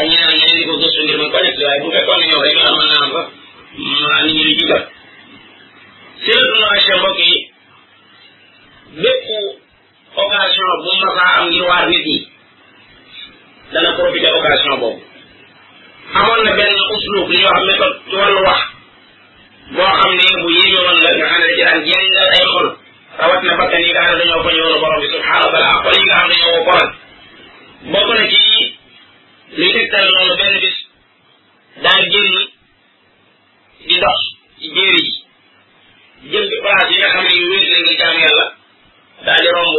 ak 0.00 0.04
ñeneen 0.10 0.34
ñeneen 0.38 0.54
di 0.58 0.66
ko 0.68 0.72
gëstu 0.80 0.98
ngir 1.04 1.18
mën 1.20 1.30
ko 1.34 1.38
nekk 1.44 1.58
waaye 1.62 1.78
bu 1.82 1.88
fekkoon 1.94 2.18
ne 2.20 2.26
ñoom 2.30 2.42
rek 2.46 2.54
yoon 2.60 2.74
mën 2.74 2.78
naa 2.90 3.02
am 3.06 3.10
fa 3.16 3.22
maa 4.02 4.18
nit 4.24 4.34
ñi 4.36 4.42
di 4.48 4.52
jigal 4.58 4.82
seen 6.24 6.42
noache 6.60 6.92
mbokk 7.00 7.18
yi 7.30 7.36
bépp 9.02 9.26
occasion 10.22 10.70
bu 10.82 10.90
mas 11.02 11.14
a 11.24 11.24
am 11.38 11.44
ngir 11.48 11.64
waar 11.70 11.86
nit 11.94 12.04
ñi 12.12 12.20
dana 13.72 13.92
profité 13.94 14.28
occasion 14.34 14.78
boobu 14.78 15.00
amoon 16.14 16.42
na 16.44 16.52
benn 16.56 16.76
uslub 16.94 17.28
li 17.30 17.38
ñoo 17.38 17.52
xam 17.54 17.64
ne 17.66 17.74
ci 18.10 18.16
wàllu 18.16 18.42
wax 18.46 18.60
boo 19.74 19.92
xam 20.00 20.10
ne 20.14 20.26
bu 20.42 20.50
yéeme 20.50 20.92
la 20.98 21.14
nga 21.14 21.26
xam 21.30 21.40
ne 21.42 21.48
ci 21.54 21.62
daan 21.64 21.84
jàngal 21.86 22.30
ay 22.34 22.44
xol 22.52 22.68
rawat 23.20 23.42
na 23.44 23.56
bakkan 23.60 23.80
yi 23.84 23.90
nga 23.90 24.02
xam 24.06 24.16
ne 24.18 24.24
dañoo 24.24 24.42
bañ 24.46 24.56
woon 24.60 24.80
borom 24.80 25.00
bi 25.02 25.08
subhanahu 25.12 25.44
wa 25.46 25.52
taala 25.52 25.82
xol 25.84 25.96
yi 25.98 26.04
nga 26.06 26.16
xam 26.18 26.28
ne 26.30 26.34
ñoo 26.40 26.64
borom 26.68 26.90
bokk 27.92 28.08
na 28.16 28.26
ci 28.28 28.42
li 29.58 29.68
tegtal 29.76 30.06
noonu 30.14 30.34
benn 30.40 30.58
bis 30.64 30.76
daan 31.82 32.02
jëri 32.10 32.42
di 33.86 33.94
dox 34.04 34.20
ci 34.58 34.66
jëri 34.74 35.00
ji 35.06 35.14
jëm 36.32 36.44
ci 36.50 36.56
place 36.62 36.90
yi 36.90 36.98
nga 36.98 37.08
xam 37.14 37.24
ne 37.28 37.34
yu 37.38 37.46
wéet 37.50 37.66
la 37.68 37.78
nga 37.82 37.94
jaam 38.00 38.18
yàlla 38.22 38.46
daal 39.24 39.38
di 39.44 39.48
romb 39.54 39.76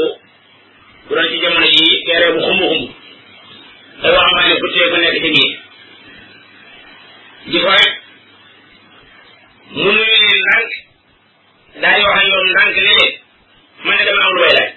bu 1.07 1.15
doon 1.15 1.29
ci 1.31 1.41
jamono 1.43 1.65
yi 1.65 2.03
géré 2.07 2.31
bu 2.33 2.39
xumb 2.45 2.63
xumb 2.71 3.00
day 4.01 4.11
waxamaane 4.17 4.55
bu 4.61 4.67
tee 4.73 4.87
ba 4.91 4.97
nekk 5.03 5.17
ci 5.23 5.29
biir 5.35 5.51
jiko 7.51 7.69
rek 7.79 7.93
mu 9.81 9.89
nuyu 9.95 10.15
leen 10.23 10.41
ndànk 10.41 12.01
daal 12.01 12.01
di 12.01 12.07
wax 12.07 12.19
ak 12.21 12.27
yoon 12.31 12.47
ndànk 12.51 12.77
ne 12.85 12.97
man 13.85 13.95
ne 13.97 14.03
dama 14.07 14.23
am 14.27 14.33
lu 14.35 14.39
may 14.43 14.53
laaj 14.57 14.71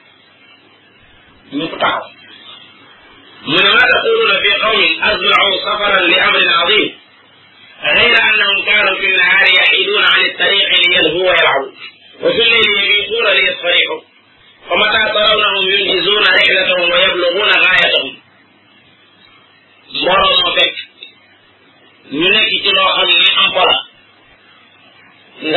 ñëpp 1.57 1.75
taxaw 1.83 2.05
mu 3.49 3.57
ne 3.65 3.71
maa 3.77 3.91
taquluna 3.93 4.37
fi 4.43 4.51
qawmin 4.63 4.93
azmacu 5.09 5.53
safaran 5.65 6.05
li 6.11 6.17
amrin 6.27 6.51
azim 6.63 6.85
غير 7.99 8.17
أنهم 8.29 8.65
كانوا 8.67 8.97
في 9.01 9.07
النهار 9.07 9.47
يحيدون 9.59 10.05
عن 10.13 10.21
الطريق 10.31 10.69
ليلهوا 10.81 11.21
ويلعبوا 11.31 11.73
وفي 12.23 12.43
الليل 12.43 12.67
يبيتون 12.77 13.27
ليستريحوا 13.37 14.01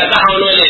Gracias. 0.06 0.67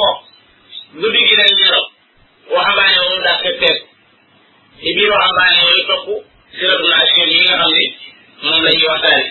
foof 0.00 0.18
guddi 1.00 1.20
gi 1.28 1.36
dañ 1.40 1.52
nelaw 1.60 1.84
waxambaane 2.54 2.96
moom 3.06 3.20
daa 3.26 3.38
feppeek 3.44 3.78
ci 4.80 4.88
biir 4.96 5.10
waxambaane 5.14 5.56
yooyu 5.60 5.82
topp 5.90 6.06
siratul 6.56 6.94
asiir 7.00 7.28
yi 7.32 7.38
nga 7.44 7.54
xam 7.60 7.72
ne 7.78 7.82
moom 8.44 8.60
la 8.64 8.70
ñuy 8.76 8.88
waxtaane 8.92 9.22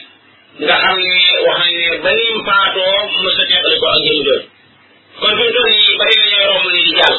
nga 0.64 0.76
xam 0.84 0.98
ne 1.04 1.12
wax 1.46 1.58
nañ 1.64 1.72
ne 1.82 1.86
ba 2.04 2.12
mu 2.34 2.40
faatoo 2.48 2.96
mos 3.24 3.38
a 3.42 3.44
ko 3.82 3.88
ak 3.94 4.00
jëm 4.06 4.18
kon 5.20 5.34
fi 5.38 5.44
mu 5.48 5.54
toll 5.56 5.70
nii 5.76 5.96
bari 6.00 6.16
na 6.22 6.26
ñooy 6.34 6.48
romb 6.54 6.66
ni 6.76 6.82
di 6.88 6.92
jàll 7.00 7.18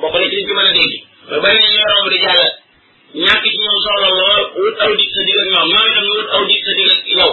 bokk 0.00 0.14
na 0.20 0.24
ci 0.30 0.36
liñ 0.36 0.46
ci 0.48 0.52
mën 0.58 0.66
a 0.68 0.72
dégg 0.78 0.94
ba 1.28 1.36
bari 1.44 1.58
na 1.62 1.68
ñooy 1.72 2.12
di 2.14 2.18
jàll 2.24 2.42
ñàkk 3.24 3.42
ci 3.52 3.58
ñoom 3.62 3.78
soxla 3.84 4.08
lool 4.16 4.40
wut 4.60 4.76
aw 4.84 4.90
dig 4.98 5.10
sa 5.14 5.20
dig 5.26 5.38
ak 5.42 5.48
ñoom 5.52 5.66
ñoom 5.72 5.86
itam 5.92 6.06
wut 6.14 6.28
aw 6.34 6.42
dig 6.50 6.60
sa 6.64 6.72
dig 6.78 6.90
ak 6.94 7.00
yow 7.18 7.32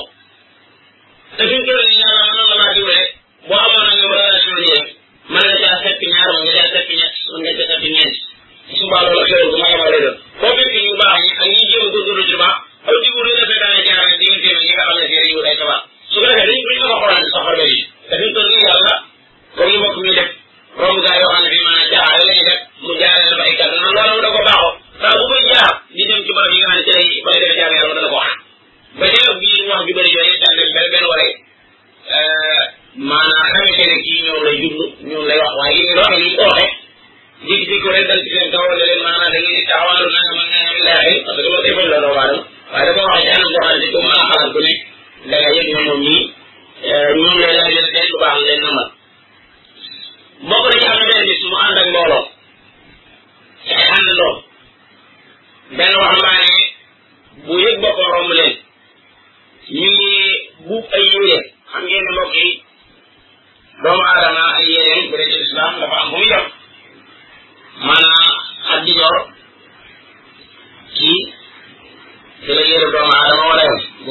te 1.36 1.42
fi 1.50 1.56
mu 1.60 1.64
toll 1.68 1.82
nii 1.90 2.00
na 2.02 2.08
laa 2.18 2.70
rek 2.70 3.08
boo 3.48 3.60
amoon 3.66 3.88
ak 3.92 3.96
ñoom 4.00 4.12
relation 4.20 4.60
yi 4.64 4.70
rek 4.76 4.90
ma 5.34 5.40
nga 5.46 5.58
caa 5.64 5.78
fekk 5.84 6.02
ñaar 6.14 6.30
mën 6.36 6.42
nga 6.42 6.54
caa 6.66 6.74
fekk 6.76 6.90
ñett 7.00 7.16
mën 7.32 7.40
nga 7.42 7.52
bi 7.58 7.68
fekk 7.80 7.84
ñeent 7.96 8.16
su 8.78 8.84
boobaa 8.90 9.14
ma 9.60 9.70
yemal 9.70 9.92
lay 9.94 10.02
doon 10.06 10.18
boo 10.42 10.54
fekk 10.58 10.76
ñu 10.86 10.94
baax 11.00 11.14
ñi 11.22 11.30
ak 11.42 11.48
ñi 11.54 11.60
jéem 11.70 11.82
a 11.86 11.90
góorgóorlu 11.94 12.24
ci 12.30 12.36
baax 12.42 12.56
aw 12.88 12.96
di 13.04 13.08
wut 13.16 13.26
la 13.40 13.46
fekkaane 13.52 13.86
jaarale 13.88 14.14
diggante 14.20 14.52
ñi 14.64 14.72
nga 14.74 14.84
xam 14.88 14.98
ne 14.98 15.06
si 15.08 15.16
dañuy 15.18 15.36
wut 15.38 15.48
ay 15.50 15.58
sabab 15.60 15.82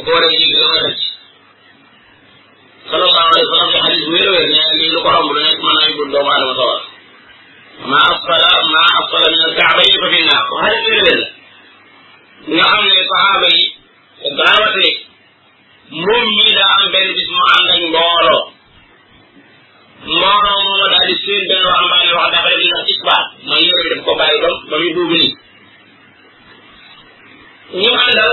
boole 0.09 0.29
gi 0.41 0.47
gën 0.53 0.65
a 0.75 0.77
rëcc 0.87 1.01
sallallahu 2.91 3.31
alayhi 3.33 3.49
wa 3.51 3.57
sallam 3.57 3.73
ci 3.75 3.79
xadis 3.87 4.05
wér 4.15 4.29
wér 4.35 4.45
ne 4.55 4.61
lii 4.79 4.91
lu 4.95 4.99
ko 5.05 5.09
romb 5.15 5.31
lu 5.37 5.41
nekk 5.47 5.61
mën 5.65 5.73
naa 5.77 5.87
yóbbul 5.89 6.09
doomu 6.13 6.31
aadama 6.35 6.57
sawar 6.61 6.81
ma 7.91 8.01
asfala 8.13 8.51
ma 8.73 8.83
asfala 9.01 9.27
min 9.33 9.43
alkaabayi 9.49 9.99
fa 10.03 10.07
fi 10.13 10.21
naar 10.29 10.43
wax 10.55 10.61
xadis 10.73 10.85
wér 10.97 11.03
wér 11.07 11.21
la 11.21 11.25
nga 12.55 12.65
xam 12.73 12.85
ne 12.91 12.99
sahaaba 13.11 13.49
yi 13.57 13.63
daan 14.39 14.59
wax 14.65 14.73
ne 14.81 14.91
moom 16.05 16.25
ñii 16.37 16.55
daa 16.59 16.73
am 16.79 16.87
benn 16.95 17.09
bis 17.17 17.29
mu 17.37 17.43
ànd 17.55 17.69
ak 17.75 17.81
mbooloo 17.91 18.43
mbooloo 20.15 20.41
mooma 20.67 20.87
daal 20.93 21.07
di 21.11 21.17
seen 21.25 21.43
benn 21.51 21.67
waxambaane 21.69 22.13
wax 22.21 22.29
dafa 22.35 22.49
def 22.59 22.63
ndax 22.73 22.87
isbaat 22.97 23.27
mooy 23.49 23.63
yore 23.69 23.87
def 23.93 24.01
ko 24.07 24.13
bàyyi 24.21 24.41
doom 24.43 24.57
ba 24.71 24.75
muy 24.81 24.93
duubu 24.97 25.17
nii 25.21 25.33
ñu 27.83 27.91
àndal 28.07 28.33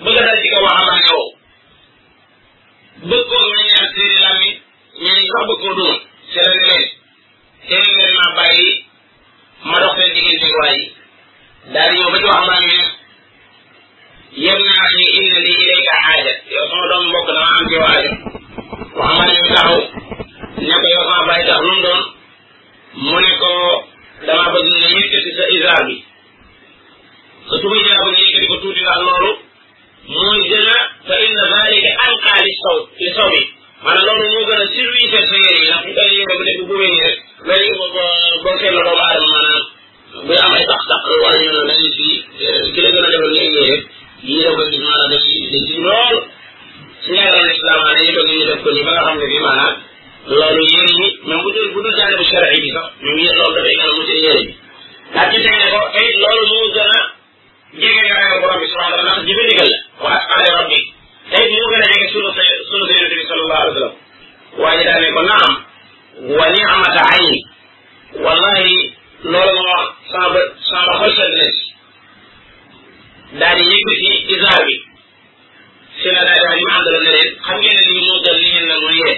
bëgg 0.00 0.16
a 0.20 0.22
dal 0.26 0.38
ci 0.40 0.48
kaw 0.52 0.62
waxambaane 0.64 1.06
woowu 1.14 1.30
bëgg 3.08 3.26
koo 3.30 3.46
meññal 3.54 3.86
seeni 3.94 4.16
làmmi 4.24 4.48
ñeneen 5.02 5.28
sax 5.32 5.42
bëgg 5.48 5.60
koo 5.62 5.76
dóor 5.78 5.94
ci 6.28 6.36
la 6.40 6.44
ne 6.54 6.60
leen 6.68 6.84
seen 7.66 7.86
ngeen 7.96 8.12
maa 8.18 8.30
bàyyi 8.38 8.72
ma 9.68 9.76
dox 9.82 9.92
seen 9.98 10.12
diggante 10.14 10.46
yi 10.78 10.82
yem 14.44 14.60
naa 14.68 14.88
ni 14.98 15.02
inna 15.18 15.38
li 15.46 15.52
ilayka 15.62 15.94
aaja 16.08 16.32
yow 16.54 16.66
sama 16.70 16.84
doom 16.90 17.02
mbokk 17.10 17.28
dama 17.36 17.46
am 17.56 17.64
ci 17.68 17.74
yow 17.76 17.86
aaja 17.92 18.10
waxambaane 18.96 19.02
bi 19.02 19.06
taxaw 19.46 19.80
ne 20.66 20.74
ko 20.82 20.86
yow 20.94 21.04
sama 21.08 21.26
bàyyi 21.28 21.46
tax 21.48 21.60
lu 21.68 21.94
mu 23.06 23.16
ne 23.24 23.30
ko 23.40 23.48
dama 24.26 24.44
bëgg 24.54 24.66
nga 24.78 24.88
yëkkati 24.96 25.30
sa 25.38 25.44
isaar 25.56 25.82
bi 25.88 25.96
sa 27.48 27.54
tuba 27.60 27.74
isaar 27.80 28.00
bi 28.04 28.10
nga 28.12 28.22
yëkkati 28.26 28.46
ko 28.50 28.54
tuuti 28.62 28.82
daal 28.88 29.02
loolu 29.08 29.32
mooy 30.08 30.40
gën 30.50 30.68
a 30.76 30.78
fa 31.06 31.14
inna 31.26 31.44
zalika 31.52 31.90
anqa 32.06 32.32
li 32.44 32.52
saw 32.62 32.78
li 33.02 33.08
saw 33.16 33.28
bi 33.34 33.40
maanaam 33.84 34.04
loolu 34.06 34.26
moo 34.34 34.46
gën 34.48 34.60
a 34.64 34.66
sa 35.30 35.36
yére 35.44 35.58
yi 35.62 35.68
ndax 35.68 35.82
bu 35.86 35.92
koy 35.96 36.08
yére 36.16 36.34
bu 36.38 36.44
nekk 36.44 36.60
bu 36.68 36.74
wéy 36.82 36.94
rek 37.04 37.18
mel 37.46 37.60
ni 37.62 37.70
boo 37.78 38.54
seet 38.60 38.74
la 38.76 38.82
doomu 38.86 39.02
aadama 39.04 39.28
maanaam 39.34 39.62
a 40.34 41.08
lool 45.84 46.20
si 47.04 47.14
ñaaral 47.14 47.48
islam 47.54 47.82
dañu 47.94 48.12
toog 48.14 48.28
ñu 48.30 48.46
def 48.48 48.62
ko 48.62 48.70
nii 48.70 48.84
ba 48.86 48.92
nga 48.92 49.66
loolu 50.28 50.60
yére 50.72 50.90
yi 50.98 51.06
même 51.28 51.42
bu 51.44 51.48
dul 51.54 51.68
bu 51.74 51.78
bu 51.84 51.90
shari 52.30 52.56
bi 52.62 52.68
a 52.78 52.86
bi 53.00 54.50
ndax 55.14 55.28
ci 55.32 55.38
teg 55.44 55.56
ne 55.62 55.66
ko 55.72 55.80
eh, 55.98 56.06
loolu 56.22 56.44
moo 56.52 56.68
gën 56.74 56.90
a 56.98 57.21
jege 57.80 58.00
nga 58.06 58.16
ragal 58.20 58.38
borom 58.40 58.58
bi 58.60 58.66
subhanahu 58.68 58.96
wa 58.98 59.04
taala 59.04 59.24
jibe 59.26 59.42
ndigal 59.48 59.70
la 59.72 59.78
wa 60.04 60.10
asqala 60.16 60.48
rabbi 60.56 60.80
tey 61.30 61.46
ñu 61.56 61.62
gën 61.70 61.84
a 61.84 61.88
jege 61.92 62.06
sunu 62.12 62.26
wa 62.26 62.34
sallam 62.36 63.92
waa 64.60 64.76
ji 64.76 64.84
daal 64.88 65.00
ne 65.04 65.10
ko 65.16 65.22
naam 65.30 65.52
wa 66.36 66.46
ni'mata 66.52 67.02
ayni 67.14 67.38
wallahi 68.24 68.78
loolu 69.32 69.58
ma 69.62 69.72
wax 69.72 69.88
sama 70.12 70.28
ba 70.36 70.40
sama 70.70 70.92
ba 70.98 71.06
xol 71.16 71.16
sedd 71.16 71.34
na 71.40 71.46
si 73.40 73.40
daal 73.40 73.56
di 73.56 73.64
yëg 73.64 73.88
si 74.26 74.34
isaar 74.36 74.62
bi 74.68 74.76
si 76.02 76.08
la 76.12 76.22
daal 76.28 76.40
daal 76.44 76.56
di 76.60 76.64
ma 76.68 76.72
àndal 76.78 76.96
ne 77.04 77.10
leen 77.16 77.28
xam 77.46 77.56
ngeen 77.60 77.76
ne 77.78 77.82
lii 77.92 78.06
moo 78.08 78.20
gën 78.24 78.34
li 78.40 78.46
ngeen 78.52 78.66
la 78.68 78.76
mu 78.82 78.88
yee 79.00 79.14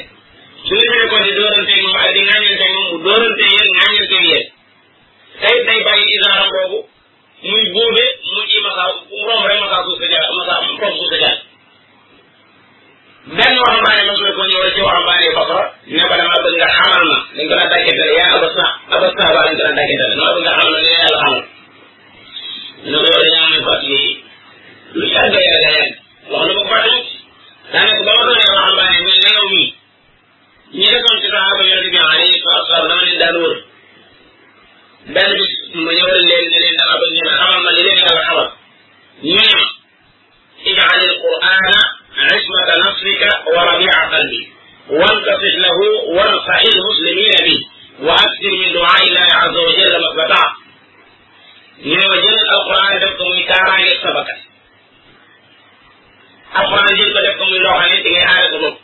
su 0.66 0.74
ngeen 0.78 0.98
ne 1.02 1.06
ko 1.12 1.16
di 1.26 1.30
dóorante 1.38 1.74
moom 1.82 1.96
ak 2.02 2.08
di 2.14 2.20
ŋàññante 2.30 2.66
moom 2.74 2.86
mu 2.92 2.96
dóorante 3.04 3.44
yéen 3.54 3.70
ŋàññante 3.78 4.16
yéen 4.26 4.46
tey 5.42 5.58
day 5.66 6.90
muy 7.44 7.64
góobe 7.76 8.04
mu 8.32 8.40
ciy 8.48 8.60
masaa 8.64 8.88
romb 9.28 9.44
rek 9.48 9.58
masaa 9.60 9.80
suuf 9.84 9.98
sa 10.00 10.06
jaay 10.12 10.24
masaa 10.38 10.56
romb 10.60 10.94
suuf 10.96 11.08
sa 11.12 11.18
jaay 11.22 11.36
benn 13.36 13.56
waxambaane 13.64 14.02
mos 14.08 14.20
na 14.24 14.30
ko 14.38 14.42
ñëwal 14.48 14.70
ci 14.76 14.80
waxambaane 14.86 15.24
Basra 15.36 15.60
ne 15.92 16.02
ko 16.08 16.14
dama 16.16 16.36
bëgg 16.44 16.56
nga 16.60 16.68
xamal 16.78 17.02
ma 17.10 17.18
dañ 17.36 17.42
ko 17.48 17.54
daan 17.58 17.70
dàkkantale 17.72 18.12
yaa 18.18 18.32
aba 18.36 18.48
sax 18.56 18.70
aba 18.94 19.06
sax 19.16 19.28
baa 19.36 19.44
dañ 19.46 19.54
ko 19.58 19.62
daan 19.64 19.76
dàkkantale 19.78 20.16
dama 20.16 20.34
bëgg 20.34 20.44
nga 20.44 20.56
xamal 20.56 20.72
ma 20.72 20.80
ne 20.80 20.90
yàlla 20.92 21.20
xamal 21.22 21.38
ne 22.84 22.88
ko 22.96 23.02
yow 23.12 23.20
dañoo 23.24 23.40
amee 23.44 23.62
fàttali 23.68 24.02
lu 24.98 25.04
yàgg 25.14 25.34
yàgg 25.44 25.64
yàgg 25.66 25.78
wax 26.30 26.42
na 26.48 26.54
ko 26.56 26.64
fàttali 26.70 26.96
daanaka 27.72 28.04
ba 28.08 28.12
ma 28.16 28.24
doonee 28.28 28.48
waxambaane 28.56 28.98
mel 29.06 29.16
na 29.24 29.30
yow 29.36 29.46
mii 29.54 29.68
ñi 30.80 30.86
desoon 30.92 31.18
ci 31.22 31.26
saxaaba 31.32 31.62
yonente 31.68 31.90
bi 31.92 31.98
alayhi 32.08 32.40
salatu 32.42 32.64
wasalam 32.64 32.88
dama 32.88 33.02
leen 33.08 33.18
daan 33.20 33.36
wër 33.42 33.54
benn 35.14 35.32
bis 35.38 35.53
mu 35.82 35.90
ñëwal 35.98 36.20
leen 36.30 36.46
ne 36.50 36.58
leen 36.62 36.76
dama 36.78 37.00
bëgg 37.00 37.14
ngeen 37.26 37.34
xamal 37.38 37.60
ma 37.64 37.70
li 37.74 37.82
leen 37.86 37.98
yàlla 38.04 38.22
xamal 38.28 38.48
ñii 39.28 39.72
اجعل 40.70 41.00
القرآن 41.10 41.64
عصمة 42.28 42.68
نصرك 42.84 43.22
وربيع 43.54 43.94
قلبي 44.12 44.42
وانتصر 44.90 45.54
له 45.64 45.76
وانفع 46.16 46.58
المسلمين 46.76 47.34
به 47.46 47.58
وأكثر 48.06 48.52
من 48.62 48.72
دعاء 48.72 49.02
الله 49.08 49.20
عز 49.40 49.56
وجل 49.66 49.92
ما 50.02 50.08
استطعت 50.10 50.52
ñu 51.90 51.96
ne 52.00 52.06
ma 52.10 52.16
jël 52.22 52.38
alquran 52.58 52.98
def 53.00 53.12
ko 53.18 53.24
muy 53.30 53.42
kaaraange 53.50 53.94
sa 54.02 54.10
bakkan 54.16 54.40
alquran 56.58 56.86
jël 56.98 57.08
ko 57.14 57.18
def 57.26 57.34
ko 57.38 57.44
muy 57.50 57.58
loo 57.64 57.76
xam 57.78 57.88
ne 57.92 57.98
di 58.04 58.10
ngay 58.12 58.24
aare 58.32 58.46
ko 58.52 58.56
bopp 58.62 58.76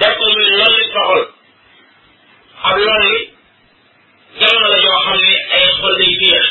def 0.00 0.12
ko 0.18 0.24
muy 0.34 0.44
loolu 0.58 0.82
sa 0.94 1.00
xol 1.08 1.22
xam 2.62 2.74
loolu 2.86 3.00
li 3.14 3.33
jamono 4.40 4.68
la 4.74 4.80
yoo 4.86 4.98
xam 5.04 5.16
ne 5.20 5.32
ay 5.58 5.68
xol 5.80 5.94
day 5.98 6.12
fiir 6.20 6.44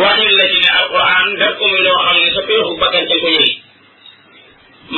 waxin 0.00 0.30
la 0.38 0.44
ci 0.52 0.58
ne 0.62 0.70
alquran 0.80 1.28
def 1.40 1.52
ko 1.58 1.64
muy 1.70 1.80
loo 1.86 2.00
xam 2.04 2.16
ne 2.22 2.30
sa 2.36 2.40
peexu 2.48 2.74
bakkan 2.80 3.04
ca 3.08 3.14
ko 3.22 3.28
yëy 3.36 3.50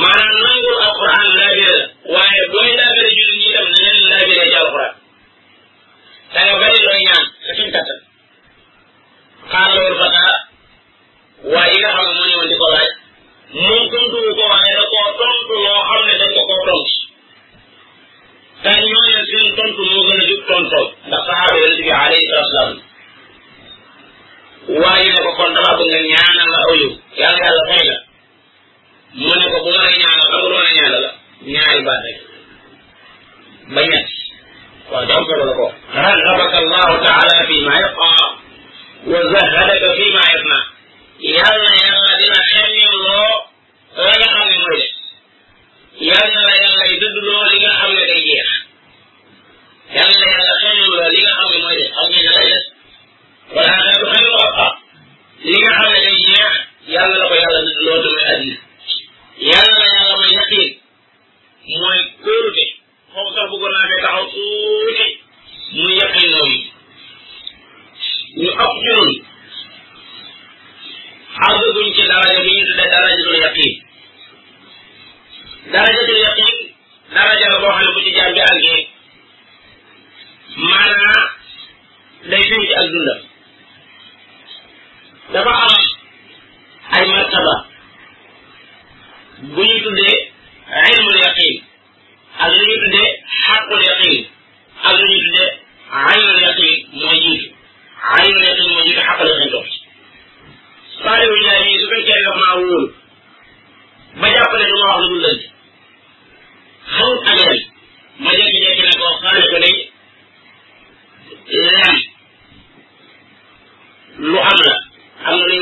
maanaam 0.01 0.35
nangul 0.43 0.77
alquran 0.87 1.23
laabira 1.37 1.75
waaye 2.13 2.43
booy 2.51 2.71
laabira 2.79 3.09
jullit 3.17 3.39
ñi 3.41 3.49
tam 3.55 3.65
nañ 3.71 3.81
leen 3.81 3.97
laabira 4.11 4.45
ci 4.51 4.55
alquran 4.63 4.93
da 6.33 6.39
nga 6.45 6.53
bari 6.61 6.77
looy 6.85 6.99
ñaan 7.07 7.25
sa 7.45 7.51
suñ 7.57 7.69
kattan 7.75 7.99
xaar 9.51 9.69
loolu 9.75 9.95
fataa 10.01 10.33
waa 11.53 11.67
yi 11.71 11.77
nga 11.81 11.89
xam 11.95 12.03
ne 12.07 12.11
moo 12.19 12.27
ñëwoon 12.29 12.49
di 12.51 12.55
ko 12.61 12.67
laaj 12.73 12.89
moom 13.65 13.83
ko 13.89 14.43
waaye 14.51 14.71
da 14.77 14.83
koo 14.91 15.09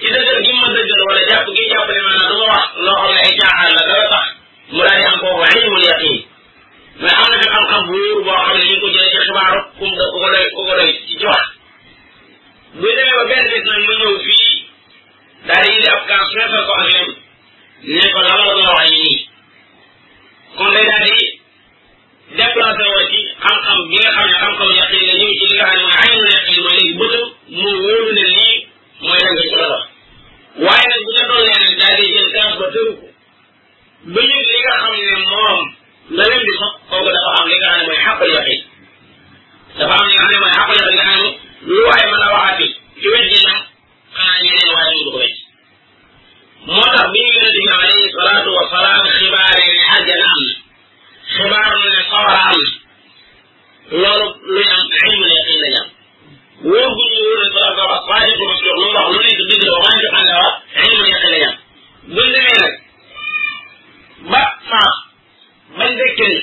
ci 0.00 0.06
dëggal 0.14 0.38
gi 0.44 0.52
ma 0.60 0.68
dëggal 0.74 1.02
wala 1.08 1.20
jàpp 1.28 1.46
gi 1.56 1.64
jàpp 1.70 1.90
ne 1.92 1.98
maanaam 2.00 2.40
wax 2.50 2.68
loo 2.86 2.94
xam 3.02 3.12
ne 3.14 3.20
ay 3.26 3.34
caaxaan 3.40 3.70
la 3.76 3.84
dara 3.90 4.06
tax 4.12 4.26
mu 4.72 4.78
daal 4.86 4.98
di 4.98 5.04
am 5.10 5.18
kooku 5.22 5.42
ilmul 5.54 5.82
yaqin 5.88 6.16
mais 7.00 7.14
am 7.22 7.26
na 7.30 7.36
fi 7.42 7.48
xam-xam 7.52 7.82
bu 7.88 7.98
boo 8.26 8.40
xam 8.46 8.56
ne 8.58 8.64
ñu 8.64 8.68
ngi 8.72 8.78
ko 8.82 8.88
jëlee 8.94 9.64
kum 9.78 9.90
da 9.98 10.04
ko 10.12 10.18
doy 10.32 10.44
ku 10.54 10.60
ko 10.68 10.72
doy 10.78 10.90
ci 11.06 11.14
jox 11.22 11.40
bu 12.80 12.86
demee 12.96 13.16
ba 13.18 13.22
benn 13.30 13.48
bés 13.50 13.64
nag 13.70 13.82
mu 13.86 13.92
ñëw 14.00 14.12
fii 14.24 14.56
daal 15.46 15.64
di 15.64 15.72
indi 15.76 15.88
ab 15.94 16.02
kaas 16.08 16.28
feesal 16.34 16.64
ko 16.68 16.72
ak 16.80 16.84
lem 16.92 17.08
ne 17.94 18.02
ma 18.14 18.20
la 18.26 18.34
doon 18.38 18.66
kon 20.56 20.70
day 20.74 20.86
daal 20.90 21.04
di 21.08 21.27
xam-xam 23.48 23.76
bi 23.90 23.96
nga 24.02 24.10
xam 24.16 24.24
ne 24.30 24.34
xam-xam 24.42 24.70
yaqin 24.78 25.02
la 25.08 25.12
ñëw 25.18 25.30
ci 25.38 25.46
li 25.50 25.54
nga 25.56 25.66
xam 25.70 25.76
ne 25.76 25.82
mooy 25.94 25.98
aynu 26.04 26.24
yaqin 26.34 26.56
mooy 26.64 26.74
léegi 26.76 26.94
bëtam 27.00 27.24
mu 27.60 27.70
wóolu 27.82 28.10
ne 28.16 28.24
lii 28.32 28.56
mooy 29.04 29.18
la 29.26 29.30
nga 29.34 29.42
ci 29.50 29.54
la 29.62 29.68
wax 29.72 29.82
waaye 30.64 30.86
nag 30.92 31.00
bu 31.06 31.10
ca 31.16 31.24
dollee 31.30 31.58
nag 31.64 31.74
daal 31.80 31.94
di 32.00 32.06
jël 32.14 32.28
kaas 32.34 32.54
ba 32.60 32.66
tëru 32.74 32.92
ko 33.00 33.04
ba 34.14 34.20
ñu 34.28 34.36
li 34.52 34.58
nga 34.64 34.72
xam 34.82 34.90
ne 34.96 35.16
moom 35.30 35.60
la 36.16 36.24
leen 36.30 36.42
di 36.46 36.52
sax 36.58 36.72
kooku 36.90 37.10
dafa 37.16 37.30
am 37.38 37.46
li 37.52 37.56
nga 37.60 37.68
xam 37.72 37.78
ne 37.80 37.84
mooy 37.88 38.00
xàqal 38.06 38.30
yaqin 38.36 38.60
dafa 39.78 39.94
am 40.00 40.06
li 40.08 40.14
nga 40.16 40.24
xam 40.28 40.30
ne 40.34 40.38
mooy 40.44 40.52
xàqal 40.58 40.76
yaqin 40.78 40.96
nga 40.98 41.06
xam 41.12 41.22
ne 41.24 41.30
lu 41.68 41.76
waaye 41.88 42.04
mën 42.12 42.22
a 42.26 42.28
waxaati 42.34 42.66
ci 43.00 43.06
wet 43.12 43.26
ji 43.32 43.38
nag 43.48 43.60
xanaa 44.16 44.38
ñeneen 44.42 44.70
waaye 44.74 44.90
mu 44.94 45.00
du 45.06 45.10
ko 45.14 45.18
wet 45.24 45.36
moo 46.74 46.86
tax 46.94 47.06
bi 47.12 47.18
ñu 47.24 47.28
yële 47.36 47.50
di 47.54 47.62
alayhi 47.76 48.08
salaatu 48.18 48.50
wa 48.58 48.62
salaam 48.72 49.00
xibaare 49.18 49.62
ne 49.72 49.78
àjjana 49.96 50.26
am 50.34 50.40
na 50.46 50.50
xibaar 51.34 51.72
ne 51.92 52.00
sawara 52.10 52.38
am 52.52 52.58
na 52.62 52.87
loolu 53.90 54.28
luy 54.52 54.64
am 54.76 54.86
ilmu 55.02 55.26
la 55.32 55.36
xin 55.46 55.60
la 55.62 55.68
ñam 55.74 55.86
wóor 56.70 56.88
bu 56.96 57.02
ñu 57.12 57.20
wóor 57.26 57.40
dara 57.54 57.72
dara 57.78 57.96
waaye 58.08 58.32
ko 58.38 58.42
mas 58.50 58.60
lu 58.62 58.88
wax 58.94 59.06
lu 59.14 59.20
nekk 59.22 59.40
dëgg 59.48 59.62
la 59.66 59.72
waaye 59.84 60.06
ko 60.12 60.16
ànd 60.20 60.30
wa 60.36 60.50
ilmu 60.84 61.02
la 61.12 61.18
xin 61.22 61.30
la 61.34 61.38
ñam 61.42 61.54
bu 62.14 62.20
ñu 62.24 62.30
demee 62.34 62.56
nag 62.62 62.72
ba 64.30 64.42
faa 64.68 64.90
bañ 65.78 65.92
dëkkil 66.00 66.34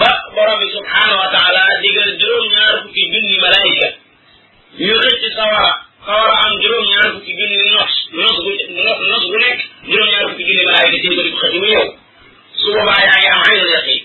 ba 0.00 0.10
borom 0.34 0.58
bi 0.60 0.68
subhanahu 0.76 1.20
wa 1.22 1.28
taala 1.36 1.62
digal 1.82 2.10
juróom 2.20 2.46
ñaar 2.54 2.74
fukki 2.82 3.02
junni 3.12 3.36
malaayika 3.44 3.88
ñu 4.84 4.94
xëcc 5.08 5.24
sawara 5.38 5.72
sawara 6.06 6.34
am 6.44 6.52
juróom 6.62 6.84
ñaar 6.92 7.08
fukki 7.14 7.32
junni 7.38 7.60
nos 7.76 7.94
nos 8.20 8.36
bu 8.44 8.50
nos 9.10 9.24
bu 9.30 9.36
nekk 9.44 9.58
juróom 9.88 10.08
ñaar 10.12 10.24
fukki 10.30 10.44
junni 10.48 10.64
malaayika 10.68 10.98
ci 11.02 11.08
ko 11.16 11.22
xëcc 11.38 11.54
mu 11.62 11.66
yow 11.74 11.86
su 12.60 12.66
boobaa 12.74 13.00
yaa 13.06 13.18
ngi 13.20 13.28
am 13.36 13.42
ilmu 13.56 13.68
la 13.76 13.82
xin 13.88 14.01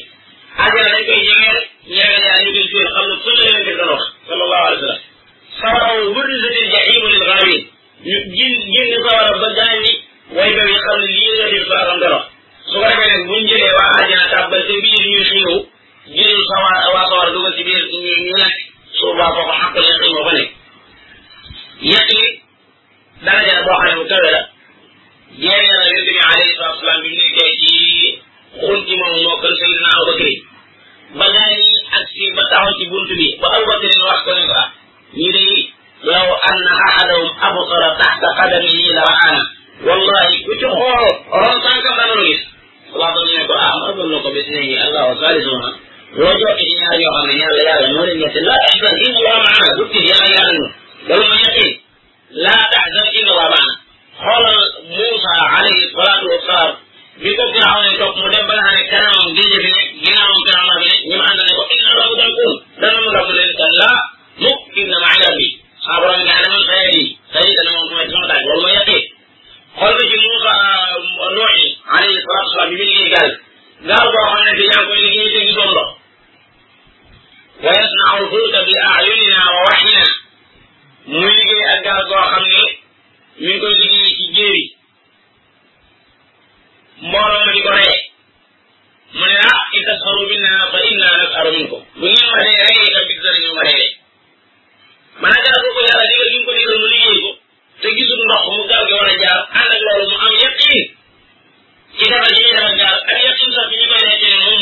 aljana 0.65 0.89
dañ 0.97 1.05
koy 1.07 1.21
ñaar 1.29 1.55
ñaar 1.95 2.13
yaa 2.27 2.37
ñu 2.43 2.49
koy 2.55 2.67
jóor 2.71 2.87
xam 2.93 3.05
ne 3.09 3.15
sunna 3.23 3.39
leen 3.41 3.59
bi 3.67 3.73
doon 3.79 3.89
wax 3.93 4.03
sallallahu 4.27 4.65
alayhi 4.67 4.83
wa 4.83 4.89
sallam 4.89 5.07
sawara 5.61 5.87
wa 5.99 6.13
burrizatil 6.15 6.67
jahimu 6.73 7.07
lil 7.13 7.23
ghaawin 7.29 7.63
ñu 8.09 8.17
jin 8.35 8.53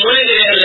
muligeeda 0.02 0.59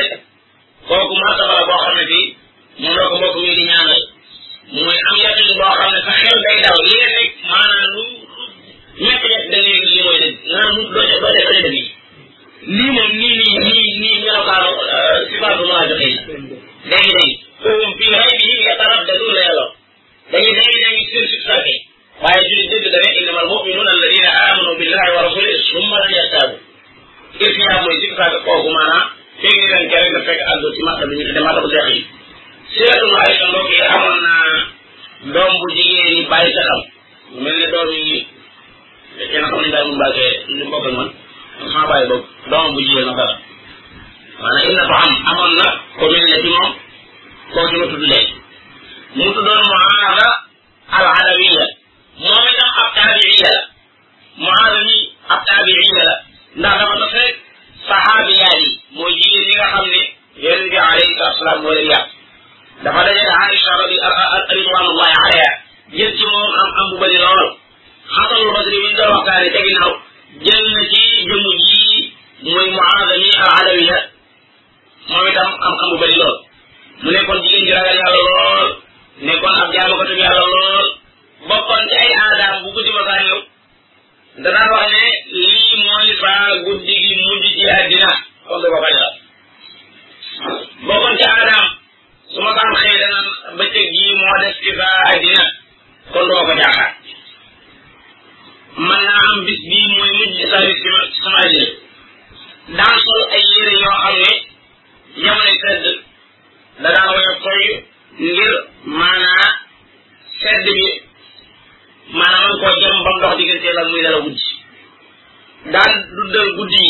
good 116.58 116.85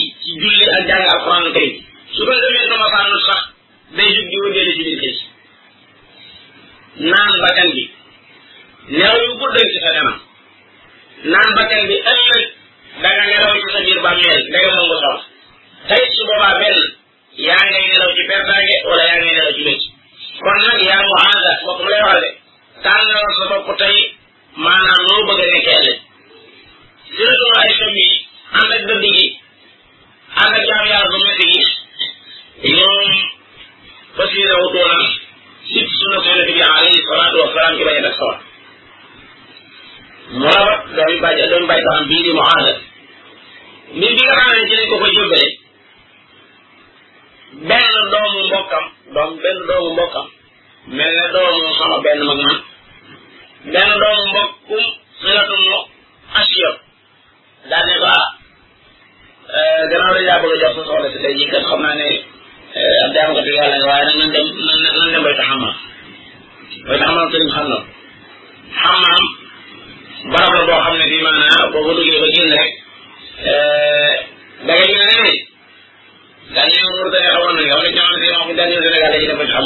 dajale 79.16 79.36
mooy 79.40 79.48
xam 79.54 79.66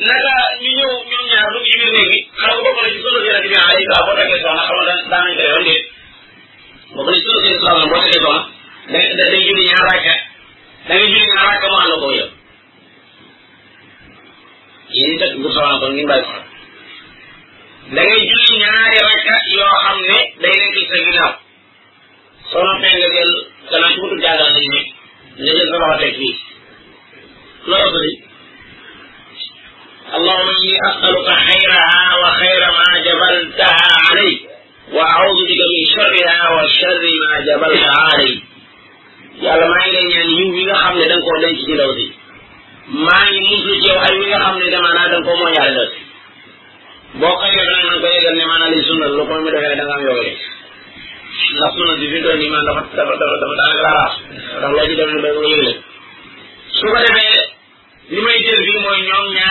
naka 0.00 0.34
ñu 0.62 0.70
ñëw 0.78 0.94
ñoom 1.10 1.24
ñaar 1.30 1.48
dugg 1.54 1.66
ci 1.68 1.74
biir 1.78 1.90
néeg 1.94 2.08
bi 2.10 2.16
xam 2.36 2.46
nga 2.58 2.62
bokk 2.66 2.78
na 2.82 2.88
ci 2.92 2.98
sunu 3.04 3.18
si 3.22 3.28
rajo 3.34 3.48
bi 3.50 3.54
ah 3.62 3.72
yi 3.78 3.84
boo 4.02 4.14
tegee 4.18 4.40
soxna 4.42 4.62
xam 4.66 4.74
nga 4.74 4.90
daan 5.12 5.24
nañ 5.30 5.34
koy 5.38 5.48
yoon 5.48 5.64
déet 5.66 5.84
bokk 6.94 7.06
na 7.08 7.12
ci 7.16 7.22
sunu 7.26 7.38
si 7.42 7.48
islam 7.54 7.76
boo 7.90 8.00
tegee 8.04 8.22
soxna 8.24 8.40
da 8.92 8.98
da 9.18 9.24
day 9.30 9.42
julli 9.46 9.64
ñaar 9.70 9.84
raaka 9.88 10.14
da 10.86 10.92
ngay 10.96 11.08
julli 11.12 11.26
ñaar 11.30 11.46
raaka 11.48 11.66
mu 11.72 11.76
ànd 11.82 11.92
ko 12.02 12.08
yow 12.18 12.28
yéen 14.94 15.12
itam 15.14 15.40
bu 15.42 15.48
soxna 15.54 15.78
kon 15.80 15.92
ngeen 15.94 16.08
bàyyi 16.10 16.24
ko 16.28 16.36
da 17.94 18.02
ngay 18.02 18.20
julli 18.30 18.54
ñaari 18.62 18.96
raaka 19.06 19.34
yoo 19.58 19.76
xam 19.84 19.96
ne 20.10 20.18
day 20.42 20.56
nekk 20.74 20.78
sa 20.90 20.96
ginnaaw 21.04 21.34
soo 22.50 22.62
noppee 22.66 22.92
nga 22.98 23.08
jël 23.14 23.32
gannaaw 23.70 23.90
ci 23.94 23.98
wutu 24.02 24.16
jaagaan 24.24 24.52
lañ 24.56 24.66
nekk 24.74 24.88
nga 25.40 25.52
jël 25.56 25.68
sa 25.70 25.76
loxo 25.82 25.96
teg 26.02 26.14
fii 26.20 26.34
loolu 27.70 28.04
اللهم 30.12 30.48
إني 30.48 30.78
أسألك 30.90 31.26
خيرها 31.48 32.00
وخير 32.22 32.60
ما 32.78 32.88
جبلتها 33.06 33.76
علي 34.10 34.32
وأعوذ 34.92 35.38
بك 35.48 35.60
من 35.74 35.82
شرها 35.94 36.40
وشر 36.54 37.02
ما 37.28 37.36
جبلتها 37.48 37.96
علي 38.12 38.32
yàlla 39.44 39.66
maa 39.68 39.82
ngi 39.86 39.90
lay 39.96 40.06
ñaan 40.14 40.28
yiw 40.38 40.50
yi 40.56 40.62
nga 40.66 40.76
xam 40.82 40.94
ne 40.98 41.04
da 41.10 41.16
nga 41.16 41.24
koo 41.26 41.38
denc 41.42 41.58
ci 41.66 41.72
daw 41.80 41.90
si 41.98 42.06
maa 43.06 43.24
ngi 43.30 43.40
muslu 43.50 43.72
ci 43.80 43.86
yow 43.90 43.98
ay 44.06 44.14
yi 44.18 44.24
nga 44.30 44.38
xam 44.46 44.54
ne 44.60 44.66
dama 44.74 44.90
naa 44.96 45.08
da 45.12 45.16
nga 45.18 45.26
koo 45.26 45.36
mooñaale 45.40 45.74
daw 47.20 47.32
si 47.32 47.32
boo 47.34 47.34
koy 47.40 47.50
def 47.56 47.66
nag 47.74 47.84
na 47.88 47.94
ko 48.02 48.06
yëgal 48.14 48.34
ne 48.38 48.44
maanaam 48.50 48.70
li 48.74 48.78
sunna 48.88 49.06
lu 49.16 49.22
ko 49.28 49.32
mu 49.42 49.48
defee 49.54 49.76
da 49.78 49.84
nga 49.86 49.94
am 49.98 50.02
yoole 50.08 50.32
ndax 51.56 51.70
sunna 51.76 51.92
bi 52.00 52.06
fi 52.12 52.18
doon 52.24 52.36
nii 52.40 52.50
man 52.54 52.62
dafa 52.68 52.82
dafa 52.98 53.14
dafa 53.20 53.36
dafa 53.42 53.54
daanaka 53.58 53.80
laa 53.86 53.96
raas 53.98 54.14
ndax 54.60 54.70
loo 54.76 54.84
ci 54.88 54.94
demee 54.98 55.20
ba 59.02 59.18
nga 59.34 59.46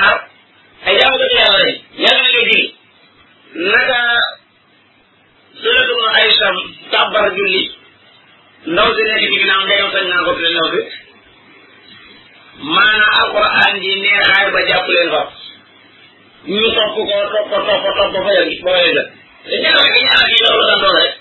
ay 0.86 0.96
jaamu 1.00 1.18
ko 1.22 1.26
ci 1.32 1.36
yàlla 1.40 1.60
lañ 1.64 1.80
yàlla 2.04 2.22
nañu 2.24 2.34
julli 2.38 2.62
naka 3.70 4.00
suratul 5.60 6.02
Aïcha 6.20 6.48
tàbbar 6.92 7.26
julli 7.36 7.64
ndaw 8.72 8.90
si 8.96 9.02
nekk 9.08 9.22
ci 9.24 9.28
ginnaaw 9.34 9.62
ndeyam 9.66 9.90
sañ 9.94 10.06
naa 10.12 10.26
ko 10.26 10.32
fi 10.38 10.46
ndaw 10.54 10.68
si 10.74 10.82
maanaam 12.72 13.20
alquran 13.22 13.76
ji 13.84 13.92
neexaay 14.02 14.48
ba 14.54 14.60
jàpp 14.70 14.88
leen 14.96 15.10
fa 15.14 15.22
ñu 16.54 16.70
topp 16.76 16.92
ko 16.96 17.02
topp 17.34 17.48
ko 17.52 17.58
topp 17.68 17.84
topp 17.98 18.14
ba 18.14 18.20
fayal 18.28 18.50
ba 18.66 18.72
fayal 18.76 18.94
la 18.98 19.04
te 19.50 19.56
ñaar 19.64 19.78
ak 19.80 19.96
ñaar 20.06 20.28
yi 20.32 20.38
loolu 20.44 20.66
la 20.70 20.76
doon 20.82 20.96
rek 21.00 21.12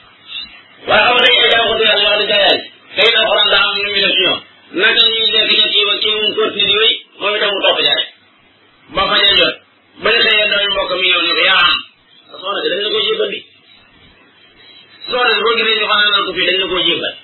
waaye 0.89 1.07
xam 1.07 1.15
nga 1.15 1.23
dañuy 1.23 1.51
jaamu 1.53 1.67
ko 1.71 1.75
ci 1.79 1.85
yàlla 1.89 2.05
loolu 2.11 2.25
jaayaay 2.31 2.59
xëy 2.97 3.09
na 3.13 3.19
alquran 3.23 3.49
daa 3.53 3.63
am 3.71 3.79
ñu 3.79 3.83
ñu 3.93 3.97
def 4.01 4.13
ci 4.15 4.23
ñoom 4.27 4.39
naka 4.81 5.03
ñuy 5.07 5.31
def 5.33 5.51
ci 5.73 5.79
ñoom 5.87 5.99
kii 6.03 6.15
mu 6.21 6.27
continue 6.37 6.83
yooyu 6.83 6.99
moom 7.21 7.35
itam 7.37 7.51
mu 7.55 7.61
topp 7.67 7.81
jaay 7.87 8.05
ba 8.95 9.03
bañ 9.11 9.25
a 9.31 9.35
jot 9.41 9.55
bañ 10.05 10.17
xëyee 10.25 10.49
doomi 10.51 10.69
mbokk 10.73 10.93
mi 11.01 11.07
ñëw 11.11 11.23
ne 11.25 11.33
ko 11.39 11.43
yaa 11.49 11.61
am 11.69 11.79
soxna 12.41 12.61
si 12.63 12.69
dañ 12.73 12.83
ko 12.95 13.01
jébbal 13.07 13.31
bi 13.33 13.39
soxna 15.11 15.31
si 15.37 15.41
boo 15.45 15.55
gisee 15.59 15.79
ñu 15.79 15.87
fanaanal 15.91 16.23
ko 16.27 16.33
fii 16.37 16.47
dañ 16.49 16.57
la 16.61 16.67
ko 16.73 16.77
jébbal 16.89 17.15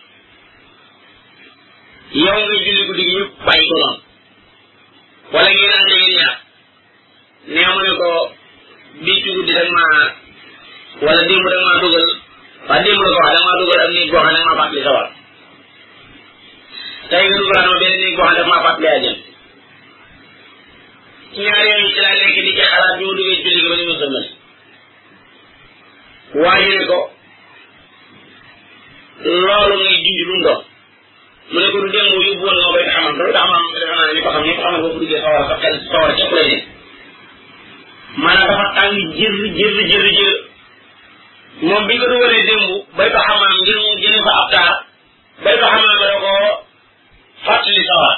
yow 2.23 2.39
nga 2.49 2.55
julli 2.65 2.83
guddi 2.89 3.05
gi 3.09 3.15
ñëpp 3.19 3.33
bàyyi 3.47 3.65
ko 3.71 3.77
noonu 3.83 4.01
wala 5.33 5.49
ngeen 5.51 5.75
ànd 5.77 5.89
ngeen 5.91 6.13
ñaar 6.17 6.37
nee 7.85 7.93
ko 8.01 8.09
bii 9.05 9.21
ci 9.23 9.31
guddi 9.37 9.53
dag 9.59 9.69
maa 9.77 10.01
wala 11.05 11.21
démb 11.29 11.45
dugal 11.53 11.65
waa 12.69 12.79
démb 12.85 13.01
ko 13.05 13.09
wax 13.19 13.35
am 13.51 13.57
néeg 13.95 14.11
boo 14.13 14.23
xam 14.25 14.31
ne 14.35 14.39
sa 14.45 14.51
war 14.97 15.09
tey 17.11 17.25
nga 17.27 17.37
dugal 17.43 17.65
ma 17.71 17.77
benn 17.83 17.95
néeg 18.03 18.15
boo 18.17 18.27
xam 18.27 18.35
ne 18.35 18.39
dag 18.39 18.49
maa 18.53 19.28
ci 21.39 21.45
ñaar 21.45 21.63
yooyu 21.67 21.89
ci 21.95 22.01
laa 22.01 22.15
nekk 22.21 22.39
di 22.45 22.53
ci 22.57 22.63
xalaat 22.71 22.99
ñoo 23.01 23.15
duggee 23.15 23.61
julli 23.61 23.61
gi 23.61 23.69
ba 23.71 23.77
ñu 23.79 23.87
ma 23.91 23.99
sëmmal 24.03 24.27
waa 26.43 26.59
ji 26.63 26.71
ne 26.79 26.87
ko 26.91 26.97
loolu 29.25 29.77
ngay 29.77 29.99
junj 30.05 30.21
lu 30.27 30.33
mu 30.35 30.43
doon 30.47 30.63
mu 31.53 31.59
ne 31.61 31.69
ko 31.73 31.79
du 31.83 31.89
dem 31.93 32.07
mu 32.13 32.19
yóbbu 32.27 32.43
woon 32.45 32.57
nga 32.61 32.69
bay 32.75 32.85
xamam 32.93 33.15
loolu 33.19 33.33
daa 33.37 33.47
am 33.55 33.73
defe 33.73 33.87
naa 33.93 34.05
ne 34.09 34.13
ñu 34.17 34.23
ko 34.25 34.31
xam 34.35 34.43
ñu 34.45 34.53
ko 34.57 34.61
xamal 34.65 34.81
boobu 34.83 34.99
duggee 35.01 35.21
sawar 35.25 35.45
sa 35.49 35.55
xel 35.63 35.77
sawar 35.91 36.11
ca 36.19 36.27
lay 36.35 36.49
ne 36.53 36.61
maanaam 38.23 38.49
dafa 38.51 38.65
tàng 38.77 38.97
jër 39.19 39.35
jër 39.57 39.75
jër 39.91 40.07
jër 40.21 40.37
moom 41.67 41.87
bi 41.89 41.95
ko 42.01 42.05
dugalee 42.11 42.43
démb 42.49 42.67
bay 42.97 43.09
ko 43.15 43.19
xamaam 43.27 43.55
ngir 43.63 43.79
mu 43.85 43.93
jëlee 44.03 44.25
fa 44.27 44.33
ab 44.43 44.49
taar 44.55 44.77
bay 45.45 45.55
ko 45.61 45.67
xamaam 45.67 46.01
da 46.01 46.17
ko 46.25 46.33
fàttali 47.47 47.83
sawar 47.91 48.17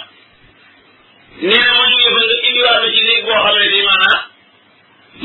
nee 1.40 1.62
na 1.64 1.88
duggaat 2.70 2.84
a 2.84 2.92
ci 2.94 3.02
néeg 3.06 3.22
boo 3.24 3.38
xam 3.44 3.56
ne 3.60 3.66
nii 3.74 3.84
maanaam 3.88 4.18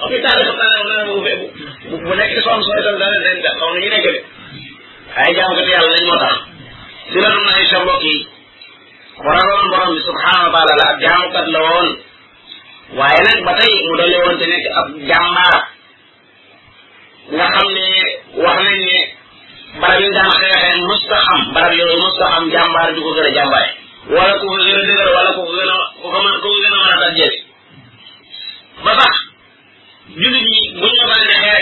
hôpital 0.00 0.38
bu 1.08 1.22
fee 1.24 1.36
bu 1.88 1.96
bu 2.06 2.12
nekk 2.18 2.32
soo 2.44 2.52
am 2.54 2.62
soo 2.66 2.78
itam 2.82 2.96
dana 3.00 3.18
den 3.24 3.38
da 3.44 3.50
xaw 3.58 3.68
na 3.74 3.78
ñu 3.82 3.88
nekk 3.94 4.06
de 4.16 4.20
ay 5.22 5.30
jaamkat 5.36 5.68
yàlla 5.72 5.90
nañ 5.94 6.04
moo 6.08 6.18
si 7.10 7.18
la 7.24 7.28
na 7.34 7.50
ay 7.58 7.64
sa 7.70 7.78
mbokk 7.82 8.04
yi 8.10 8.14
waraloon 9.26 9.66
borom 9.72 9.90
bi 9.96 10.00
subhanahu 10.08 10.46
wa 10.46 10.54
taala 10.66 10.74
la 10.82 10.86
ab 10.92 10.98
jaamkat 11.04 11.46
la 11.54 11.60
woon 11.68 11.88
waaye 12.98 13.20
nag 13.28 13.38
ba 13.46 13.52
tey 13.60 13.72
mu 13.88 13.92
doole 13.98 14.16
woon 14.24 14.36
te 14.40 14.44
nekk 14.52 14.66
ab 14.80 14.86
jàmbaar 15.10 15.56
nga 17.34 17.46
xam 17.54 17.68
ne 17.78 17.86
wax 18.42 18.58
nañ 18.66 18.78
ne 18.88 18.94
barab 19.80 20.02
yi 20.02 20.10
daan 20.16 20.30
xeexee 20.40 20.80
musta 20.88 21.16
xam 21.28 21.40
barab 21.54 21.78
yooyu 21.78 21.96
musta 22.04 22.24
xam 22.32 22.44
jàmbaar 22.52 22.88
du 22.94 23.00
ko 23.04 23.10
gën 23.16 23.26
a 23.30 23.34
jàmbaare 23.36 23.70
wala 24.14 24.32
ku 24.40 24.46
ko 24.50 24.56
gën 24.66 24.80
ku 24.88 24.94
ko 25.46 25.52
gën 25.54 25.70
a 25.74 25.76
ku 26.00 26.06
ko 26.42 26.48
mën 26.54 26.74
a 26.74 26.78
mën 26.84 26.92